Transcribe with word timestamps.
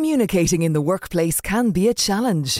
Communicating 0.00 0.62
in 0.62 0.72
the 0.72 0.80
workplace 0.80 1.42
can 1.42 1.72
be 1.72 1.88
a 1.88 1.92
challenge. 1.92 2.58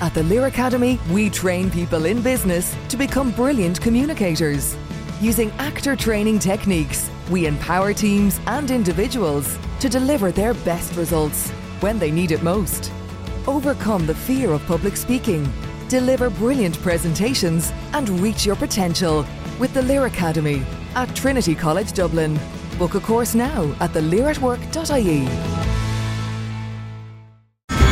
At 0.00 0.14
the 0.14 0.22
Lear 0.22 0.46
Academy, 0.46 1.00
we 1.10 1.28
train 1.28 1.68
people 1.68 2.04
in 2.04 2.22
business 2.22 2.76
to 2.90 2.96
become 2.96 3.32
brilliant 3.32 3.80
communicators. 3.80 4.76
Using 5.20 5.50
actor 5.58 5.96
training 5.96 6.38
techniques, 6.38 7.10
we 7.28 7.46
empower 7.46 7.92
teams 7.92 8.38
and 8.46 8.70
individuals 8.70 9.58
to 9.80 9.88
deliver 9.88 10.30
their 10.30 10.54
best 10.54 10.94
results 10.94 11.50
when 11.80 11.98
they 11.98 12.12
need 12.12 12.30
it 12.30 12.44
most. 12.44 12.92
Overcome 13.48 14.06
the 14.06 14.14
fear 14.14 14.52
of 14.52 14.64
public 14.66 14.96
speaking, 14.96 15.52
deliver 15.88 16.30
brilliant 16.30 16.80
presentations, 16.82 17.72
and 17.94 18.08
reach 18.20 18.46
your 18.46 18.54
potential 18.54 19.26
with 19.58 19.74
the 19.74 19.82
Lear 19.82 20.06
Academy 20.06 20.64
at 20.94 21.12
Trinity 21.16 21.56
College 21.56 21.92
Dublin. 21.94 22.38
Book 22.78 22.94
a 22.94 23.00
course 23.00 23.34
now 23.34 23.74
at 23.80 23.90
thelearatwork.ie. 23.90 25.75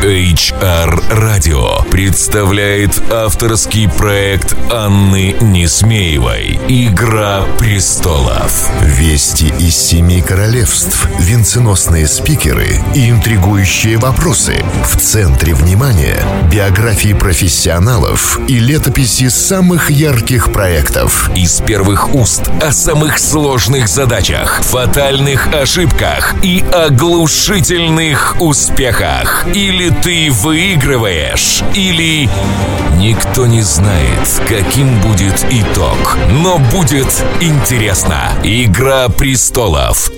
HR 0.05 1.03
Radio 1.13 1.89
представляет 1.89 3.03
авторский 3.11 3.89
проект 3.89 4.55
Анны 4.71 5.35
Несмеевой 5.41 6.61
«Игра 6.69 7.47
престолов». 7.59 8.69
Вести 8.83 9.47
из 9.59 9.75
семи 9.75 10.21
королевств, 10.21 11.09
венценосные 11.19 12.07
спикеры 12.07 12.83
и 12.95 13.09
интригующие 13.09 13.97
вопросы. 13.97 14.63
В 14.85 14.99
центре 14.99 15.55
внимания 15.55 16.23
биографии 16.53 17.15
профессионалов 17.15 18.39
и 18.47 18.59
летописи 18.59 19.29
самых 19.29 19.91
ярких 19.91 20.53
проектов. 20.53 21.31
Из 21.35 21.63
первых 21.63 22.15
уст 22.15 22.51
о 22.61 22.73
самых 22.73 23.19
сложных 23.19 23.89
задачах, 23.89 24.61
фатальных 24.65 25.49
ошибках 25.55 26.35
и 26.43 26.63
оглушительных 26.75 28.37
успехах. 28.39 29.47
Или 29.55 29.94
ты 30.03 30.31
выигрываешь, 30.31 31.63
или 31.75 32.29
никто 32.97 33.47
не 33.47 33.63
знает, 33.63 34.43
каким 34.49 35.01
будет 35.01 35.45
итог. 35.51 36.19
Но 36.31 36.59
будет 36.59 37.25
интересно. 37.41 38.33
Игра 38.43 39.09
престолов. 39.09 40.11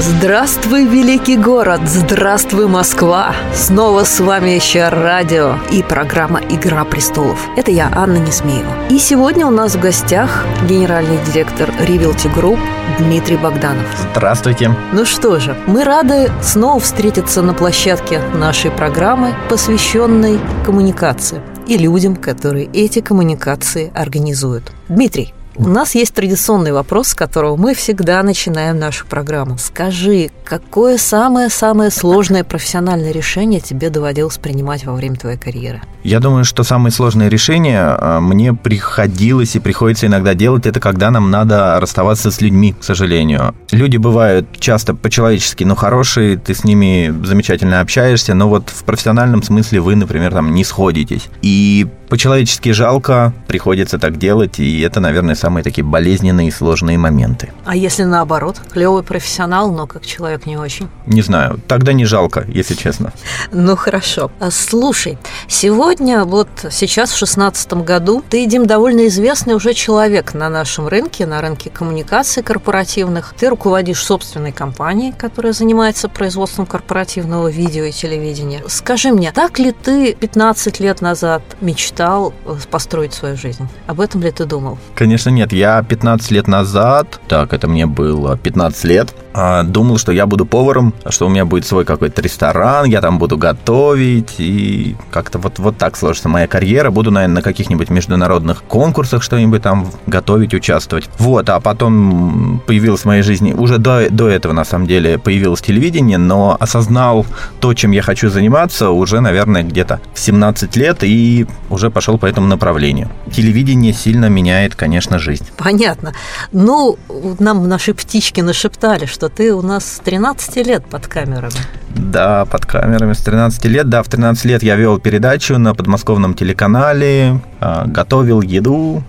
Здравствуй, 0.00 0.86
великий 0.86 1.36
город! 1.36 1.82
Здравствуй, 1.84 2.66
Москва! 2.68 3.34
Снова 3.54 4.04
с 4.04 4.18
вами 4.18 4.48
еще 4.48 4.88
радио 4.88 5.56
и 5.70 5.82
программа 5.82 6.40
«Игра 6.48 6.86
престолов». 6.86 7.38
Это 7.58 7.70
я, 7.70 7.92
Анна 7.94 8.16
Несмеева. 8.16 8.88
И 8.88 8.98
сегодня 8.98 9.46
у 9.46 9.50
нас 9.50 9.74
в 9.74 9.80
гостях 9.80 10.46
генеральный 10.66 11.18
директор 11.26 11.68
Rivelty 11.68 12.34
Group 12.34 12.58
Дмитрий 12.98 13.36
Богданов. 13.36 13.84
Здравствуйте. 14.12 14.74
Ну 14.94 15.04
что 15.04 15.38
же, 15.38 15.54
мы 15.66 15.84
рады 15.84 16.32
снова 16.42 16.80
встретиться 16.80 17.42
на 17.42 17.52
площадке 17.52 18.22
нашей 18.32 18.70
программы, 18.70 19.34
посвященной 19.50 20.40
коммуникации 20.64 21.42
и 21.66 21.76
людям, 21.76 22.16
которые 22.16 22.70
эти 22.72 23.02
коммуникации 23.02 23.92
организуют. 23.94 24.72
Дмитрий, 24.88 25.34
у 25.60 25.68
нас 25.68 25.94
есть 25.94 26.14
традиционный 26.14 26.72
вопрос, 26.72 27.08
с 27.08 27.14
которого 27.14 27.56
мы 27.56 27.74
всегда 27.74 28.22
начинаем 28.22 28.78
нашу 28.78 29.06
программу. 29.06 29.58
Скажи, 29.58 30.30
какое 30.42 30.96
самое-самое 30.96 31.90
сложное 31.90 32.44
профессиональное 32.44 33.12
решение 33.12 33.60
тебе 33.60 33.90
доводилось 33.90 34.38
принимать 34.38 34.86
во 34.86 34.94
время 34.94 35.16
твоей 35.16 35.36
карьеры? 35.36 35.82
Я 36.02 36.18
думаю, 36.20 36.44
что 36.44 36.62
самые 36.62 36.92
сложные 36.92 37.28
решения 37.28 37.78
а, 37.82 38.20
мне 38.20 38.54
приходилось 38.54 39.54
и 39.54 39.60
приходится 39.60 40.06
иногда 40.06 40.32
делать, 40.32 40.64
это 40.64 40.80
когда 40.80 41.10
нам 41.10 41.30
надо 41.30 41.78
расставаться 41.78 42.30
с 42.30 42.40
людьми, 42.40 42.74
к 42.78 42.82
сожалению. 42.82 43.54
Люди 43.70 43.98
бывают 43.98 44.46
часто 44.58 44.94
по-человечески, 44.94 45.64
ну, 45.64 45.74
хорошие, 45.74 46.38
ты 46.38 46.54
с 46.54 46.64
ними 46.64 47.14
замечательно 47.24 47.80
общаешься, 47.80 48.32
но 48.32 48.48
вот 48.48 48.70
в 48.70 48.84
профессиональном 48.84 49.42
смысле 49.42 49.80
вы, 49.80 49.94
например, 49.94 50.32
там 50.32 50.54
не 50.54 50.64
сходитесь. 50.64 51.28
И 51.42 51.86
по-человечески 52.08 52.72
жалко, 52.72 53.32
приходится 53.46 53.98
так 53.98 54.18
делать, 54.18 54.58
и 54.58 54.80
это, 54.80 55.00
наверное, 55.00 55.34
самые 55.50 55.64
такие 55.64 55.84
болезненные 55.84 56.46
и 56.46 56.50
сложные 56.52 56.96
моменты. 56.96 57.52
А 57.64 57.74
если 57.74 58.04
наоборот, 58.04 58.60
клевый 58.72 59.02
профессионал, 59.02 59.72
но 59.72 59.88
как 59.88 60.06
человек 60.06 60.46
не 60.46 60.56
очень? 60.56 60.88
Не 61.06 61.22
знаю, 61.22 61.60
тогда 61.66 61.92
не 61.92 62.04
жалко, 62.04 62.44
если 62.46 62.74
честно. 62.74 63.12
Ну 63.50 63.74
хорошо. 63.74 64.30
А, 64.38 64.52
слушай, 64.52 65.18
сегодня, 65.48 66.24
вот 66.24 66.48
сейчас 66.70 67.10
в 67.10 67.18
шестнадцатом 67.18 67.82
году, 67.82 68.22
ты, 68.30 68.46
Дим, 68.46 68.66
довольно 68.66 69.08
известный 69.08 69.54
уже 69.54 69.74
человек 69.74 70.34
на 70.34 70.48
нашем 70.48 70.86
рынке, 70.86 71.26
на 71.26 71.40
рынке 71.40 71.68
коммуникаций 71.68 72.44
корпоративных. 72.44 73.34
Ты 73.36 73.48
руководишь 73.48 74.04
собственной 74.04 74.52
компанией, 74.52 75.12
которая 75.18 75.52
занимается 75.52 76.08
производством 76.08 76.64
корпоративного 76.64 77.48
видео 77.48 77.84
и 77.84 77.90
телевидения. 77.90 78.62
Скажи 78.68 79.10
мне, 79.10 79.32
так 79.32 79.58
ли 79.58 79.72
ты 79.72 80.14
15 80.14 80.78
лет 80.78 81.00
назад 81.00 81.42
мечтал 81.60 82.32
э, 82.46 82.56
построить 82.70 83.14
свою 83.14 83.36
жизнь. 83.36 83.66
Об 83.88 84.00
этом 84.00 84.22
ли 84.22 84.30
ты 84.30 84.44
думал? 84.44 84.78
Конечно, 84.94 85.29
нет. 85.30 85.52
Я 85.52 85.82
15 85.82 86.30
лет 86.30 86.48
назад, 86.48 87.20
так, 87.28 87.52
это 87.52 87.68
мне 87.68 87.86
было 87.86 88.36
15 88.36 88.84
лет, 88.84 89.14
думал, 89.32 89.98
что 89.98 90.12
я 90.12 90.26
буду 90.26 90.46
поваром, 90.46 90.94
что 91.08 91.26
у 91.26 91.28
меня 91.28 91.44
будет 91.44 91.66
свой 91.66 91.84
какой-то 91.84 92.22
ресторан, 92.22 92.86
я 92.86 93.00
там 93.00 93.18
буду 93.18 93.36
готовить, 93.36 94.34
и 94.38 94.96
как-то 95.10 95.38
вот, 95.38 95.58
вот 95.58 95.76
так 95.76 95.96
сложится 95.96 96.28
моя 96.28 96.46
карьера. 96.46 96.90
Буду, 96.90 97.10
наверное, 97.10 97.36
на 97.36 97.42
каких-нибудь 97.42 97.90
международных 97.90 98.62
конкурсах 98.64 99.22
что-нибудь 99.22 99.62
там 99.62 99.90
готовить, 100.06 100.54
участвовать. 100.54 101.08
Вот, 101.18 101.48
а 101.48 101.60
потом 101.60 102.62
появилось 102.66 103.02
в 103.02 103.04
моей 103.04 103.22
жизни, 103.22 103.52
уже 103.52 103.78
до, 103.78 104.08
до 104.10 104.28
этого, 104.28 104.52
на 104.52 104.64
самом 104.64 104.86
деле, 104.86 105.18
появилось 105.18 105.60
телевидение, 105.60 106.18
но 106.18 106.56
осознал 106.58 107.26
то, 107.60 107.74
чем 107.74 107.92
я 107.92 108.02
хочу 108.02 108.30
заниматься 108.30 108.90
уже, 108.90 109.20
наверное, 109.20 109.62
где-то 109.62 110.00
в 110.14 110.20
17 110.20 110.76
лет, 110.76 110.98
и 111.02 111.46
уже 111.68 111.90
пошел 111.90 112.18
по 112.18 112.26
этому 112.26 112.46
направлению. 112.46 113.08
Телевидение 113.32 113.92
сильно 113.92 114.26
меняет, 114.26 114.74
конечно, 114.74 115.18
жизнь. 115.18 115.46
Понятно. 115.56 116.12
Ну, 116.52 116.98
нам 117.38 117.68
наши 117.68 117.94
птички 117.94 118.40
нашептали, 118.40 119.06
что 119.06 119.19
ты 119.28 119.54
у 119.54 119.62
нас 119.62 119.84
с 119.84 119.98
13 119.98 120.66
лет 120.66 120.84
под 120.86 121.06
камерами. 121.06 121.52
Да, 121.94 122.44
под 122.44 122.66
камерами 122.66 123.12
с 123.12 123.18
13 123.18 123.64
лет. 123.66 123.88
Да, 123.88 124.02
в 124.02 124.08
13 124.08 124.44
лет 124.46 124.62
я 124.62 124.76
вел 124.76 124.98
передачу 124.98 125.58
на 125.58 125.74
подмосковном 125.74 126.34
телеканале, 126.34 127.40
а, 127.60 127.86
готовил 127.86 128.40
еду, 128.40 129.02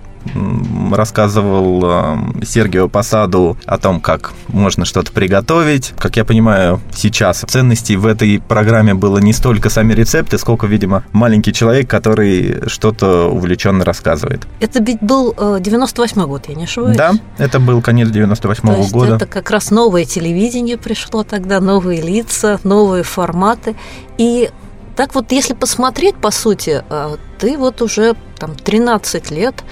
рассказывал 0.92 1.82
э, 1.84 2.46
Сергию 2.46 2.90
Посаду 2.90 3.58
о 3.66 3.78
том, 3.78 4.02
как 4.02 4.34
можно 4.48 4.86
что-то 4.86 5.12
приготовить. 5.12 5.94
Как 5.98 6.18
я 6.18 6.26
понимаю, 6.26 6.82
сейчас 6.94 7.44
ценностей 7.48 7.96
в 7.96 8.06
этой 8.06 8.40
программе 8.40 8.94
было 8.94 9.18
не 9.20 9.34
столько 9.34 9.70
сами 9.70 9.94
рецепты, 9.94 10.38
сколько, 10.38 10.68
видимо, 10.68 11.04
маленький 11.12 11.54
человек, 11.54 11.90
который 11.90 12.68
что-то 12.68 13.30
увлеченно 13.30 13.86
рассказывает. 13.86 14.48
Это 14.60 14.84
ведь 14.84 15.02
был 15.02 15.36
98 15.60 16.22
э, 16.22 16.26
год, 16.26 16.46
я 16.48 16.56
не 16.56 16.66
ошибаюсь? 16.66 16.98
Да, 16.98 17.14
это 17.38 17.60
был 17.60 17.82
конец 17.82 18.10
98 18.10 18.70
-го 18.70 18.80
-го 18.80 18.92
года. 18.92 19.16
это 19.16 19.26
как 19.26 19.50
раз 19.52 19.72
новое 19.72 20.06
телевидение 20.06 20.78
пришло 20.78 21.24
тогда, 21.24 21.60
новые 21.60 22.02
лица, 22.02 22.60
новые 22.64 23.04
форматы. 23.04 23.76
И 24.18 24.50
так 24.96 25.16
вот, 25.16 25.32
если 25.32 25.54
посмотреть, 25.54 26.16
по 26.16 26.32
сути, 26.32 26.84
э, 26.90 27.18
ты 27.40 27.58
вот 27.58 27.82
уже 27.82 28.16
там 28.38 28.56
13 28.56 29.32
лет 29.32 29.64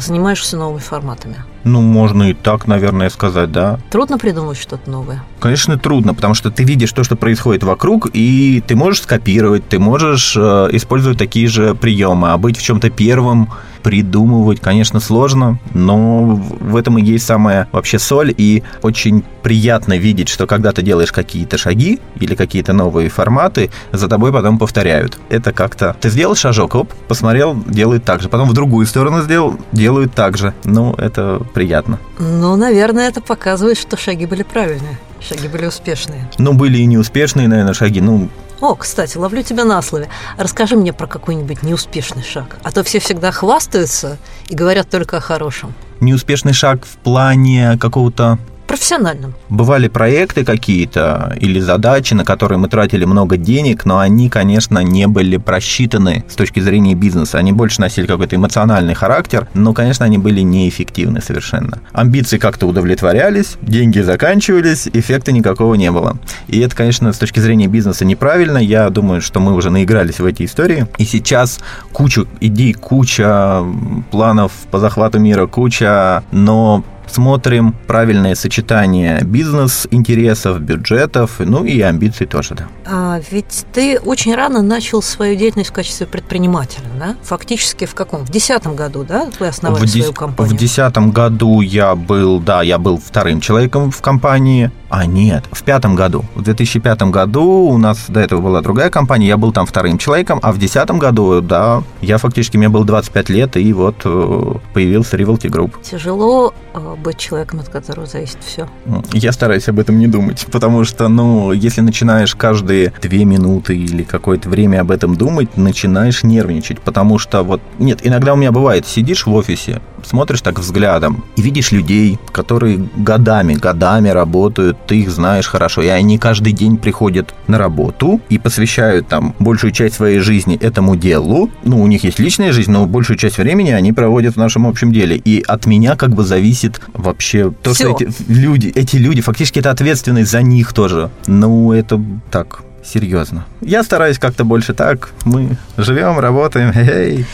занимаешься 0.00 0.56
новыми 0.56 0.80
форматами. 0.80 1.36
Ну, 1.64 1.80
можно 1.80 2.30
и 2.30 2.34
так, 2.34 2.66
наверное, 2.66 3.10
сказать, 3.10 3.52
да. 3.52 3.78
Трудно 3.90 4.18
придумать 4.18 4.58
что-то 4.58 4.90
новое? 4.90 5.22
Конечно, 5.40 5.78
трудно, 5.78 6.14
потому 6.14 6.34
что 6.34 6.50
ты 6.50 6.64
видишь 6.64 6.92
то, 6.92 7.04
что 7.04 7.16
происходит 7.16 7.62
вокруг, 7.62 8.08
и 8.12 8.62
ты 8.66 8.76
можешь 8.76 9.02
скопировать, 9.02 9.68
ты 9.68 9.78
можешь 9.78 10.34
э, 10.36 10.68
использовать 10.72 11.18
такие 11.18 11.48
же 11.48 11.74
приемы, 11.74 12.32
а 12.32 12.38
быть 12.38 12.56
в 12.56 12.62
чем-то 12.62 12.90
первым, 12.90 13.50
придумывать, 13.82 14.60
конечно, 14.60 15.00
сложно, 15.00 15.58
но 15.74 16.22
в 16.60 16.76
этом 16.76 16.98
и 16.98 17.02
есть 17.02 17.26
самая 17.26 17.68
вообще 17.72 17.98
соль, 17.98 18.34
и 18.36 18.62
очень 18.82 19.24
приятно 19.42 19.96
видеть, 19.96 20.28
что 20.28 20.46
когда 20.46 20.72
ты 20.72 20.82
делаешь 20.82 21.12
какие-то 21.12 21.58
шаги 21.58 22.00
или 22.18 22.34
какие-то 22.34 22.72
новые 22.72 23.08
форматы, 23.08 23.70
за 23.92 24.08
тобой 24.08 24.32
потом 24.32 24.58
повторяют. 24.58 25.18
Это 25.28 25.52
как-то... 25.52 25.96
Ты 26.00 26.10
сделал 26.10 26.34
шажок, 26.34 26.74
оп, 26.74 26.92
посмотрел, 27.08 27.62
делают 27.66 28.04
так 28.04 28.20
же. 28.20 28.28
Потом 28.28 28.48
в 28.48 28.52
другую 28.52 28.86
сторону 28.86 29.22
сделал, 29.22 29.56
делают 29.72 30.14
так 30.14 30.36
же. 30.36 30.54
Ну, 30.64 30.94
это 30.94 31.40
приятно. 31.54 31.98
Ну, 32.18 32.56
наверное, 32.56 33.08
это 33.08 33.20
показывает, 33.20 33.78
что 33.78 33.96
шаги 33.96 34.26
были 34.26 34.42
правильные. 34.42 34.98
Шаги 35.20 35.48
были 35.48 35.66
успешные. 35.66 36.28
Ну, 36.38 36.54
были 36.54 36.78
и 36.78 36.86
неуспешные, 36.86 37.48
наверное, 37.48 37.74
шаги. 37.74 38.00
Ну, 38.00 38.28
о, 38.60 38.74
кстати, 38.74 39.16
ловлю 39.16 39.42
тебя 39.42 39.64
на 39.64 39.80
слове. 39.80 40.08
Расскажи 40.36 40.76
мне 40.76 40.92
про 40.92 41.06
какой-нибудь 41.06 41.62
неуспешный 41.62 42.22
шаг. 42.22 42.58
А 42.62 42.70
то 42.70 42.82
все 42.84 42.98
всегда 42.98 43.32
хвастаются 43.32 44.18
и 44.48 44.54
говорят 44.54 44.90
только 44.90 45.16
о 45.16 45.20
хорошем. 45.20 45.72
Неуспешный 46.00 46.52
шаг 46.52 46.84
в 46.84 46.96
плане 46.98 47.78
какого-то 47.78 48.38
профессиональном. 48.70 49.34
Бывали 49.48 49.88
проекты 49.88 50.44
какие-то 50.44 51.36
или 51.40 51.58
задачи, 51.58 52.14
на 52.14 52.24
которые 52.24 52.56
мы 52.58 52.68
тратили 52.68 53.04
много 53.04 53.36
денег, 53.36 53.84
но 53.84 53.98
они, 53.98 54.28
конечно, 54.28 54.78
не 54.78 55.08
были 55.08 55.38
просчитаны 55.38 56.24
с 56.28 56.36
точки 56.36 56.60
зрения 56.60 56.94
бизнеса. 56.94 57.38
Они 57.38 57.52
больше 57.52 57.80
носили 57.80 58.06
какой-то 58.06 58.36
эмоциональный 58.36 58.94
характер, 58.94 59.48
но, 59.54 59.72
конечно, 59.72 60.06
они 60.06 60.18
были 60.18 60.42
неэффективны 60.42 61.20
совершенно. 61.20 61.80
Амбиции 61.92 62.38
как-то 62.38 62.66
удовлетворялись, 62.66 63.56
деньги 63.60 63.98
заканчивались, 63.98 64.88
эффекта 64.92 65.32
никакого 65.32 65.74
не 65.74 65.90
было. 65.90 66.18
И 66.46 66.60
это, 66.60 66.76
конечно, 66.76 67.12
с 67.12 67.18
точки 67.18 67.40
зрения 67.40 67.66
бизнеса 67.66 68.04
неправильно. 68.04 68.58
Я 68.58 68.88
думаю, 68.90 69.20
что 69.20 69.40
мы 69.40 69.54
уже 69.54 69.70
наигрались 69.70 70.20
в 70.20 70.24
эти 70.24 70.44
истории. 70.44 70.86
И 70.96 71.04
сейчас 71.04 71.58
куча 71.92 72.24
идей, 72.40 72.74
куча 72.74 73.64
планов 74.12 74.52
по 74.70 74.78
захвату 74.78 75.18
мира, 75.18 75.48
куча, 75.48 76.22
но 76.30 76.84
смотрим 77.10 77.74
правильное 77.86 78.34
сочетание 78.34 79.20
бизнес-интересов, 79.22 80.60
бюджетов, 80.60 81.36
ну 81.38 81.64
и 81.64 81.80
амбиций 81.80 82.26
тоже, 82.26 82.54
да. 82.54 82.68
А 82.86 83.20
ведь 83.30 83.66
ты 83.72 83.98
очень 83.98 84.34
рано 84.34 84.62
начал 84.62 85.02
свою 85.02 85.36
деятельность 85.36 85.70
в 85.70 85.72
качестве 85.72 86.06
предпринимателя, 86.06 86.86
да? 86.98 87.16
Фактически 87.22 87.84
в 87.84 87.94
каком? 87.94 88.24
В 88.24 88.30
десятом 88.30 88.76
году, 88.76 89.04
да, 89.04 89.28
вы 89.38 89.46
основали 89.46 89.84
в 89.84 89.90
свою 89.90 90.12
компанию? 90.12 90.54
В 90.54 90.58
десятом 90.58 91.10
году 91.10 91.60
я 91.60 91.94
был, 91.94 92.40
да, 92.40 92.62
я 92.62 92.78
был 92.78 92.98
вторым 92.98 93.40
человеком 93.40 93.90
в 93.90 94.00
компании. 94.00 94.70
А 94.90 95.06
нет, 95.06 95.44
в 95.52 95.62
пятом 95.62 95.94
году. 95.94 96.24
В 96.34 96.42
2005 96.42 97.02
году 97.02 97.44
у 97.44 97.78
нас 97.78 98.06
до 98.08 98.18
этого 98.18 98.40
была 98.40 98.60
другая 98.60 98.90
компания, 98.90 99.28
я 99.28 99.36
был 99.36 99.52
там 99.52 99.64
вторым 99.64 99.98
человеком, 99.98 100.40
а 100.42 100.50
в 100.50 100.58
десятом 100.58 100.98
году, 100.98 101.40
да, 101.40 101.84
я 102.00 102.18
фактически, 102.18 102.56
мне 102.56 102.68
было 102.68 102.84
25 102.84 103.28
лет, 103.28 103.56
и 103.56 103.72
вот 103.72 103.94
э, 104.04 104.52
появился 104.74 105.16
Rivalty 105.16 105.48
Group. 105.48 105.74
Тяжело 105.82 106.52
э, 106.74 106.96
быть 106.96 107.18
человеком, 107.18 107.60
от 107.60 107.68
которого 107.68 108.06
зависит 108.06 108.38
все. 108.44 108.68
Я 109.12 109.30
стараюсь 109.30 109.68
об 109.68 109.78
этом 109.78 109.96
не 109.96 110.08
думать, 110.08 110.44
потому 110.50 110.82
что, 110.82 111.06
ну, 111.06 111.52
если 111.52 111.82
начинаешь 111.82 112.34
каждые 112.34 112.92
две 113.00 113.24
минуты 113.24 113.76
или 113.76 114.02
какое-то 114.02 114.48
время 114.48 114.80
об 114.80 114.90
этом 114.90 115.14
думать, 115.14 115.56
начинаешь 115.56 116.24
нервничать, 116.24 116.80
потому 116.80 117.18
что 117.18 117.44
вот, 117.44 117.60
нет, 117.78 118.00
иногда 118.02 118.32
у 118.32 118.36
меня 118.36 118.50
бывает, 118.50 118.88
сидишь 118.88 119.26
в 119.26 119.32
офисе, 119.32 119.80
смотришь 120.06 120.40
так 120.40 120.58
взглядом 120.58 121.24
и 121.36 121.42
видишь 121.42 121.72
людей, 121.72 122.18
которые 122.32 122.88
годами, 122.96 123.54
годами 123.54 124.08
работают, 124.08 124.76
ты 124.86 125.00
их 125.00 125.10
знаешь 125.10 125.46
хорошо, 125.46 125.82
и 125.82 125.88
они 125.88 126.18
каждый 126.18 126.52
день 126.52 126.76
приходят 126.76 127.34
на 127.46 127.58
работу 127.58 128.20
и 128.28 128.38
посвящают 128.38 129.08
там 129.08 129.34
большую 129.38 129.72
часть 129.72 129.96
своей 129.96 130.18
жизни 130.20 130.56
этому 130.56 130.96
делу. 130.96 131.50
Ну, 131.64 131.82
у 131.82 131.86
них 131.86 132.04
есть 132.04 132.18
личная 132.18 132.52
жизнь, 132.52 132.70
но 132.70 132.86
большую 132.86 133.16
часть 133.16 133.38
времени 133.38 133.70
они 133.70 133.92
проводят 133.92 134.34
в 134.34 134.38
нашем 134.38 134.66
общем 134.66 134.92
деле. 134.92 135.16
И 135.16 135.42
от 135.46 135.66
меня 135.66 135.96
как 135.96 136.10
бы 136.10 136.24
зависит 136.24 136.80
вообще 136.94 137.52
то, 137.62 137.74
Всё. 137.74 137.96
что 137.96 138.04
эти 138.04 138.12
люди, 138.28 138.72
эти 138.74 138.96
люди, 138.96 139.20
фактически 139.20 139.58
это 139.58 139.70
ответственность 139.70 140.30
за 140.30 140.42
них 140.42 140.72
тоже. 140.72 141.10
Ну, 141.26 141.72
это 141.72 142.00
так, 142.30 142.62
серьезно. 142.84 143.44
Я 143.60 143.82
стараюсь 143.82 144.18
как-то 144.18 144.44
больше 144.44 144.74
так. 144.74 145.10
Мы 145.24 145.56
живем, 145.76 146.18
работаем, 146.18 146.70
эй. 146.74 147.20
А, 147.20 147.24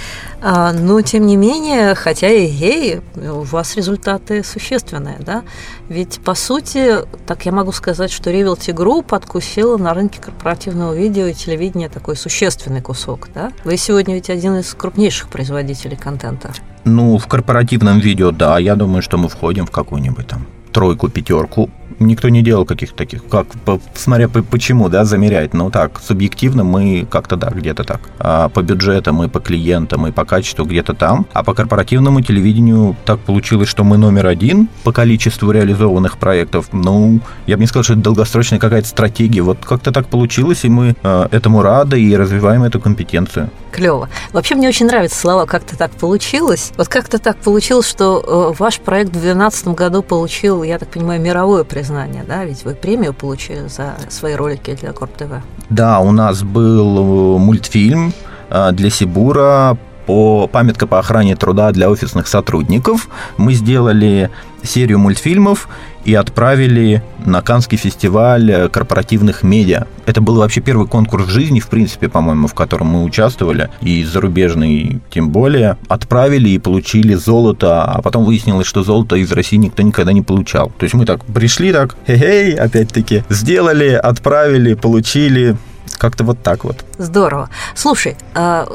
но, 0.72 1.00
тем 1.00 1.26
не 1.26 1.36
менее, 1.36 1.96
хотя 1.96 2.28
и 2.28 2.46
ей, 2.46 3.00
у 3.16 3.42
вас 3.42 3.74
результаты 3.76 4.44
существенные, 4.44 5.18
да? 5.18 5.42
Ведь, 5.88 6.20
по 6.20 6.34
сути, 6.34 6.98
так 7.26 7.46
я 7.46 7.52
могу 7.52 7.72
сказать, 7.72 8.12
что 8.12 8.30
Realty 8.30 8.72
Group 8.72 9.14
откусила 9.14 9.76
на 9.76 9.92
рынке 9.92 10.20
корпоративного 10.20 10.94
видео 10.94 11.26
и 11.26 11.34
телевидения 11.34 11.88
такой 11.88 12.16
существенный 12.16 12.80
кусок, 12.80 13.28
да? 13.34 13.50
Вы 13.64 13.76
сегодня 13.76 14.14
ведь 14.14 14.30
один 14.30 14.56
из 14.56 14.72
крупнейших 14.74 15.28
производителей 15.30 15.96
контента. 15.96 16.52
Ну, 16.84 17.18
в 17.18 17.26
корпоративном 17.26 17.98
видео, 17.98 18.30
да, 18.30 18.58
я 18.60 18.76
думаю, 18.76 19.02
что 19.02 19.18
мы 19.18 19.28
входим 19.28 19.66
в 19.66 19.72
какую-нибудь 19.72 20.28
там 20.28 20.46
тройку, 20.72 21.08
пятерку. 21.08 21.70
Никто 21.98 22.28
не 22.28 22.42
делал 22.42 22.64
каких-то 22.64 22.96
таких, 22.96 23.26
как, 23.26 23.46
по- 23.64 23.80
смотря 23.94 24.28
по- 24.28 24.42
почему, 24.42 24.88
да, 24.88 25.04
замерять. 25.04 25.54
Но 25.54 25.70
так, 25.70 26.00
субъективно 26.02 26.64
мы 26.64 27.06
как-то, 27.10 27.36
да, 27.36 27.50
где-то 27.50 27.84
так. 27.84 28.00
А 28.18 28.48
по 28.48 28.62
бюджетам 28.62 29.22
и 29.22 29.28
по 29.28 29.40
клиентам, 29.40 30.06
и 30.06 30.12
по 30.12 30.24
качеству 30.24 30.64
где-то 30.64 30.94
там. 30.94 31.26
А 31.32 31.42
по 31.42 31.54
корпоративному 31.54 32.20
телевидению 32.20 32.96
так 33.04 33.20
получилось, 33.20 33.68
что 33.68 33.84
мы 33.84 33.96
номер 33.98 34.26
один 34.26 34.68
по 34.84 34.92
количеству 34.92 35.50
реализованных 35.50 36.18
проектов. 36.18 36.68
Ну, 36.72 37.20
я 37.46 37.56
бы 37.56 37.62
не 37.62 37.66
сказал, 37.66 37.84
что 37.84 37.92
это 37.94 38.02
долгосрочная 38.02 38.58
какая-то 38.58 38.88
стратегия. 38.88 39.42
Вот 39.42 39.58
как-то 39.64 39.92
так 39.92 40.06
получилось, 40.08 40.64
и 40.64 40.68
мы 40.68 40.94
э, 41.02 41.28
этому 41.30 41.62
рады 41.62 42.00
и 42.00 42.16
развиваем 42.16 42.62
эту 42.62 42.80
компетенцию. 42.80 43.50
Клево. 43.76 44.08
Вообще 44.32 44.54
мне 44.54 44.68
очень 44.68 44.86
нравятся 44.86 45.20
слова 45.20 45.44
«как-то 45.44 45.76
так 45.76 45.90
получилось». 45.90 46.72
Вот 46.78 46.88
как-то 46.88 47.18
так 47.18 47.36
получилось, 47.36 47.86
что 47.86 48.52
э, 48.54 48.58
ваш 48.58 48.80
проект 48.80 49.10
в 49.10 49.20
2012 49.20 49.68
году 49.68 50.02
получил, 50.02 50.62
я 50.62 50.78
так 50.78 50.88
понимаю, 50.88 51.20
мировое 51.20 51.62
признание, 51.62 52.24
да? 52.26 52.46
Ведь 52.46 52.64
вы 52.64 52.74
премию 52.74 53.12
получили 53.12 53.68
за 53.68 53.96
свои 54.08 54.34
ролики 54.34 54.74
для 54.74 54.92
Корп 54.92 55.14
ТВ. 55.18 55.42
Да, 55.68 56.00
у 56.00 56.10
нас 56.10 56.42
был 56.42 57.36
э, 57.36 57.38
мультфильм 57.38 58.14
э, 58.48 58.72
для 58.72 58.88
Сибура 58.88 59.76
по 60.06 60.46
памятка 60.46 60.86
по 60.86 60.98
охране 60.98 61.36
труда 61.36 61.70
для 61.72 61.90
офисных 61.90 62.28
сотрудников. 62.28 63.10
Мы 63.36 63.52
сделали 63.52 64.30
серию 64.66 64.98
мультфильмов 64.98 65.68
и 66.04 66.14
отправили 66.14 67.02
на 67.24 67.42
Канский 67.42 67.78
фестиваль 67.78 68.50
э, 68.50 68.68
корпоративных 68.68 69.42
медиа. 69.42 69.86
Это 70.06 70.20
был 70.20 70.36
вообще 70.36 70.60
первый 70.60 70.86
конкурс 70.86 71.26
жизни, 71.26 71.58
в 71.58 71.68
принципе, 71.68 72.08
по-моему, 72.08 72.46
в 72.46 72.54
котором 72.54 72.88
мы 72.88 73.02
участвовали, 73.02 73.70
и 73.80 74.04
зарубежный 74.04 75.00
тем 75.10 75.30
более. 75.30 75.76
Отправили 75.88 76.50
и 76.50 76.58
получили 76.58 77.14
золото, 77.14 77.84
а 77.84 78.02
потом 78.02 78.24
выяснилось, 78.24 78.66
что 78.66 78.82
золото 78.82 79.16
из 79.16 79.32
России 79.32 79.56
никто 79.56 79.82
никогда 79.82 80.12
не 80.12 80.22
получал. 80.22 80.70
То 80.78 80.84
есть 80.84 80.94
мы 80.94 81.06
так 81.06 81.24
пришли 81.24 81.72
так, 81.72 81.96
хе-хей, 82.06 82.54
опять-таки, 82.54 83.24
сделали, 83.28 83.90
отправили, 83.90 84.74
получили, 84.74 85.56
как-то 85.98 86.24
вот 86.24 86.42
так 86.42 86.64
вот. 86.64 86.84
Здорово. 86.98 87.50
Слушай, 87.74 88.16
а 88.34 88.66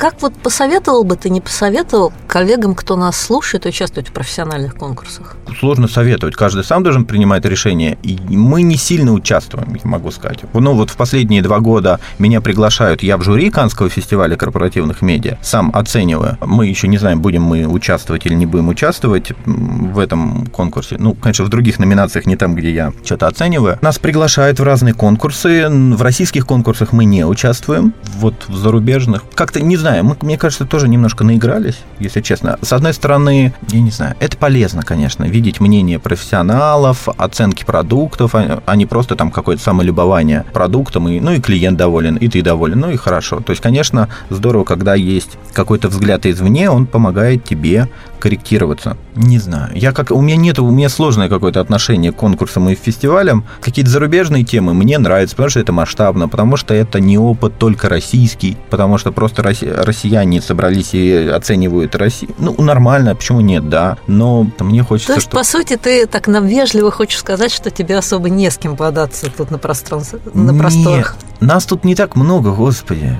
как 0.00 0.22
вот 0.22 0.32
посоветовал 0.32 1.04
бы 1.04 1.14
ты, 1.14 1.28
не 1.28 1.42
посоветовал 1.42 2.10
коллегам, 2.26 2.74
кто 2.74 2.96
нас 2.96 3.20
слушает, 3.20 3.66
участвовать 3.66 4.08
в 4.08 4.12
профессиональных 4.12 4.74
конкурсах? 4.74 5.36
Сложно 5.58 5.88
советовать, 5.88 6.36
каждый 6.36 6.64
сам 6.64 6.82
должен 6.82 7.04
принимать 7.04 7.44
решение. 7.44 7.98
И 8.02 8.16
мы 8.30 8.62
не 8.62 8.76
сильно 8.76 9.12
участвуем, 9.12 9.74
я 9.74 9.80
могу 9.84 10.10
сказать. 10.10 10.38
Ну 10.54 10.74
вот 10.74 10.88
в 10.88 10.96
последние 10.96 11.42
два 11.42 11.60
года 11.60 12.00
меня 12.18 12.40
приглашают, 12.40 13.02
я 13.02 13.18
в 13.18 13.22
жюри 13.22 13.50
Канского 13.50 13.90
фестиваля 13.90 14.36
корпоративных 14.36 15.02
медиа, 15.02 15.36
сам 15.42 15.70
оцениваю. 15.74 16.38
Мы 16.40 16.68
еще 16.68 16.88
не 16.88 16.96
знаем, 16.96 17.20
будем 17.20 17.42
мы 17.42 17.66
участвовать 17.66 18.24
или 18.24 18.32
не 18.32 18.46
будем 18.46 18.68
участвовать 18.68 19.32
в 19.44 19.98
этом 19.98 20.46
конкурсе. 20.46 20.96
Ну, 20.98 21.12
конечно, 21.12 21.44
в 21.44 21.50
других 21.50 21.78
номинациях, 21.78 22.24
не 22.24 22.36
там, 22.36 22.54
где 22.54 22.72
я 22.72 22.94
что-то 23.04 23.26
оцениваю. 23.26 23.78
Нас 23.82 23.98
приглашают 23.98 24.60
в 24.60 24.64
разные 24.64 24.94
конкурсы. 24.94 25.68
В 25.68 26.00
российских 26.00 26.46
конкурсах 26.46 26.94
мы 26.94 27.04
не 27.04 27.26
участвуем. 27.26 27.92
Вот 28.16 28.46
в 28.48 28.56
зарубежных. 28.56 29.24
Как-то, 29.34 29.60
не 29.60 29.76
знаю, 29.76 29.89
мы, 30.02 30.16
мне 30.22 30.38
кажется, 30.38 30.64
тоже 30.64 30.88
немножко 30.88 31.24
наигрались, 31.24 31.78
если 31.98 32.20
честно. 32.20 32.58
С 32.62 32.72
одной 32.72 32.94
стороны, 32.94 33.52
я 33.68 33.80
не 33.80 33.90
знаю, 33.90 34.16
это 34.20 34.36
полезно, 34.36 34.82
конечно, 34.82 35.24
видеть 35.24 35.60
мнение 35.60 35.98
профессионалов, 35.98 37.08
оценки 37.16 37.64
продуктов, 37.64 38.34
а 38.34 38.62
а 38.66 38.76
не 38.76 38.86
просто 38.86 39.16
там 39.16 39.30
какое-то 39.30 39.62
самолюбование 39.62 40.44
продуктом, 40.52 41.08
и, 41.08 41.20
ну 41.20 41.32
и 41.32 41.40
клиент 41.40 41.76
доволен, 41.76 42.16
и 42.16 42.28
ты 42.28 42.42
доволен, 42.42 42.80
ну 42.80 42.90
и 42.90 42.96
хорошо. 42.96 43.40
То 43.40 43.50
есть, 43.50 43.62
конечно, 43.62 44.08
здорово, 44.30 44.64
когда 44.64 44.94
есть 44.94 45.38
какой-то 45.52 45.88
взгляд 45.88 46.26
извне, 46.26 46.70
он 46.70 46.86
помогает 46.86 47.44
тебе 47.44 47.88
корректироваться. 48.20 48.96
Не 49.16 49.38
знаю. 49.38 49.70
Я 49.74 49.92
как 49.92 50.10
у 50.10 50.20
меня 50.20 50.36
нет, 50.36 50.58
у 50.58 50.70
меня 50.70 50.88
сложное 50.88 51.28
какое-то 51.28 51.60
отношение 51.60 52.12
к 52.12 52.16
конкурсам 52.16 52.68
и 52.68 52.74
фестивалям. 52.74 53.44
Какие-то 53.60 53.90
зарубежные 53.90 54.44
темы 54.44 54.74
мне 54.74 54.98
нравятся, 54.98 55.34
потому 55.34 55.50
что 55.50 55.60
это 55.60 55.72
масштабно, 55.72 56.28
потому 56.28 56.56
что 56.56 56.74
это 56.74 57.00
не 57.00 57.18
опыт 57.18 57.58
только 57.58 57.88
российский, 57.88 58.56
потому 58.68 58.98
что 58.98 59.10
просто 59.10 59.42
росси- 59.42 59.79
россияне 59.84 60.40
собрались 60.40 60.94
и 60.94 61.28
оценивают 61.28 61.94
Россию. 61.96 62.34
Ну, 62.38 62.54
нормально, 62.58 63.14
почему 63.14 63.40
нет, 63.40 63.68
да. 63.68 63.98
Но 64.06 64.46
мне 64.58 64.82
хочется, 64.82 65.12
То 65.12 65.18
есть, 65.18 65.28
что... 65.28 65.36
по 65.36 65.44
сути, 65.44 65.76
ты 65.76 66.06
так 66.06 66.26
нам 66.28 66.46
вежливо 66.46 66.90
хочешь 66.90 67.18
сказать, 67.18 67.52
что 67.52 67.70
тебе 67.70 67.96
особо 67.96 68.28
не 68.30 68.50
с 68.50 68.58
кем 68.58 68.76
податься 68.76 69.30
тут 69.36 69.50
на 69.50 69.58
пространстве, 69.58 70.20
на 70.34 70.54
просторах. 70.54 71.16
Нет, 71.20 71.40
нас 71.40 71.64
тут 71.64 71.84
не 71.84 71.94
так 71.94 72.16
много, 72.16 72.50
господи. 72.50 73.18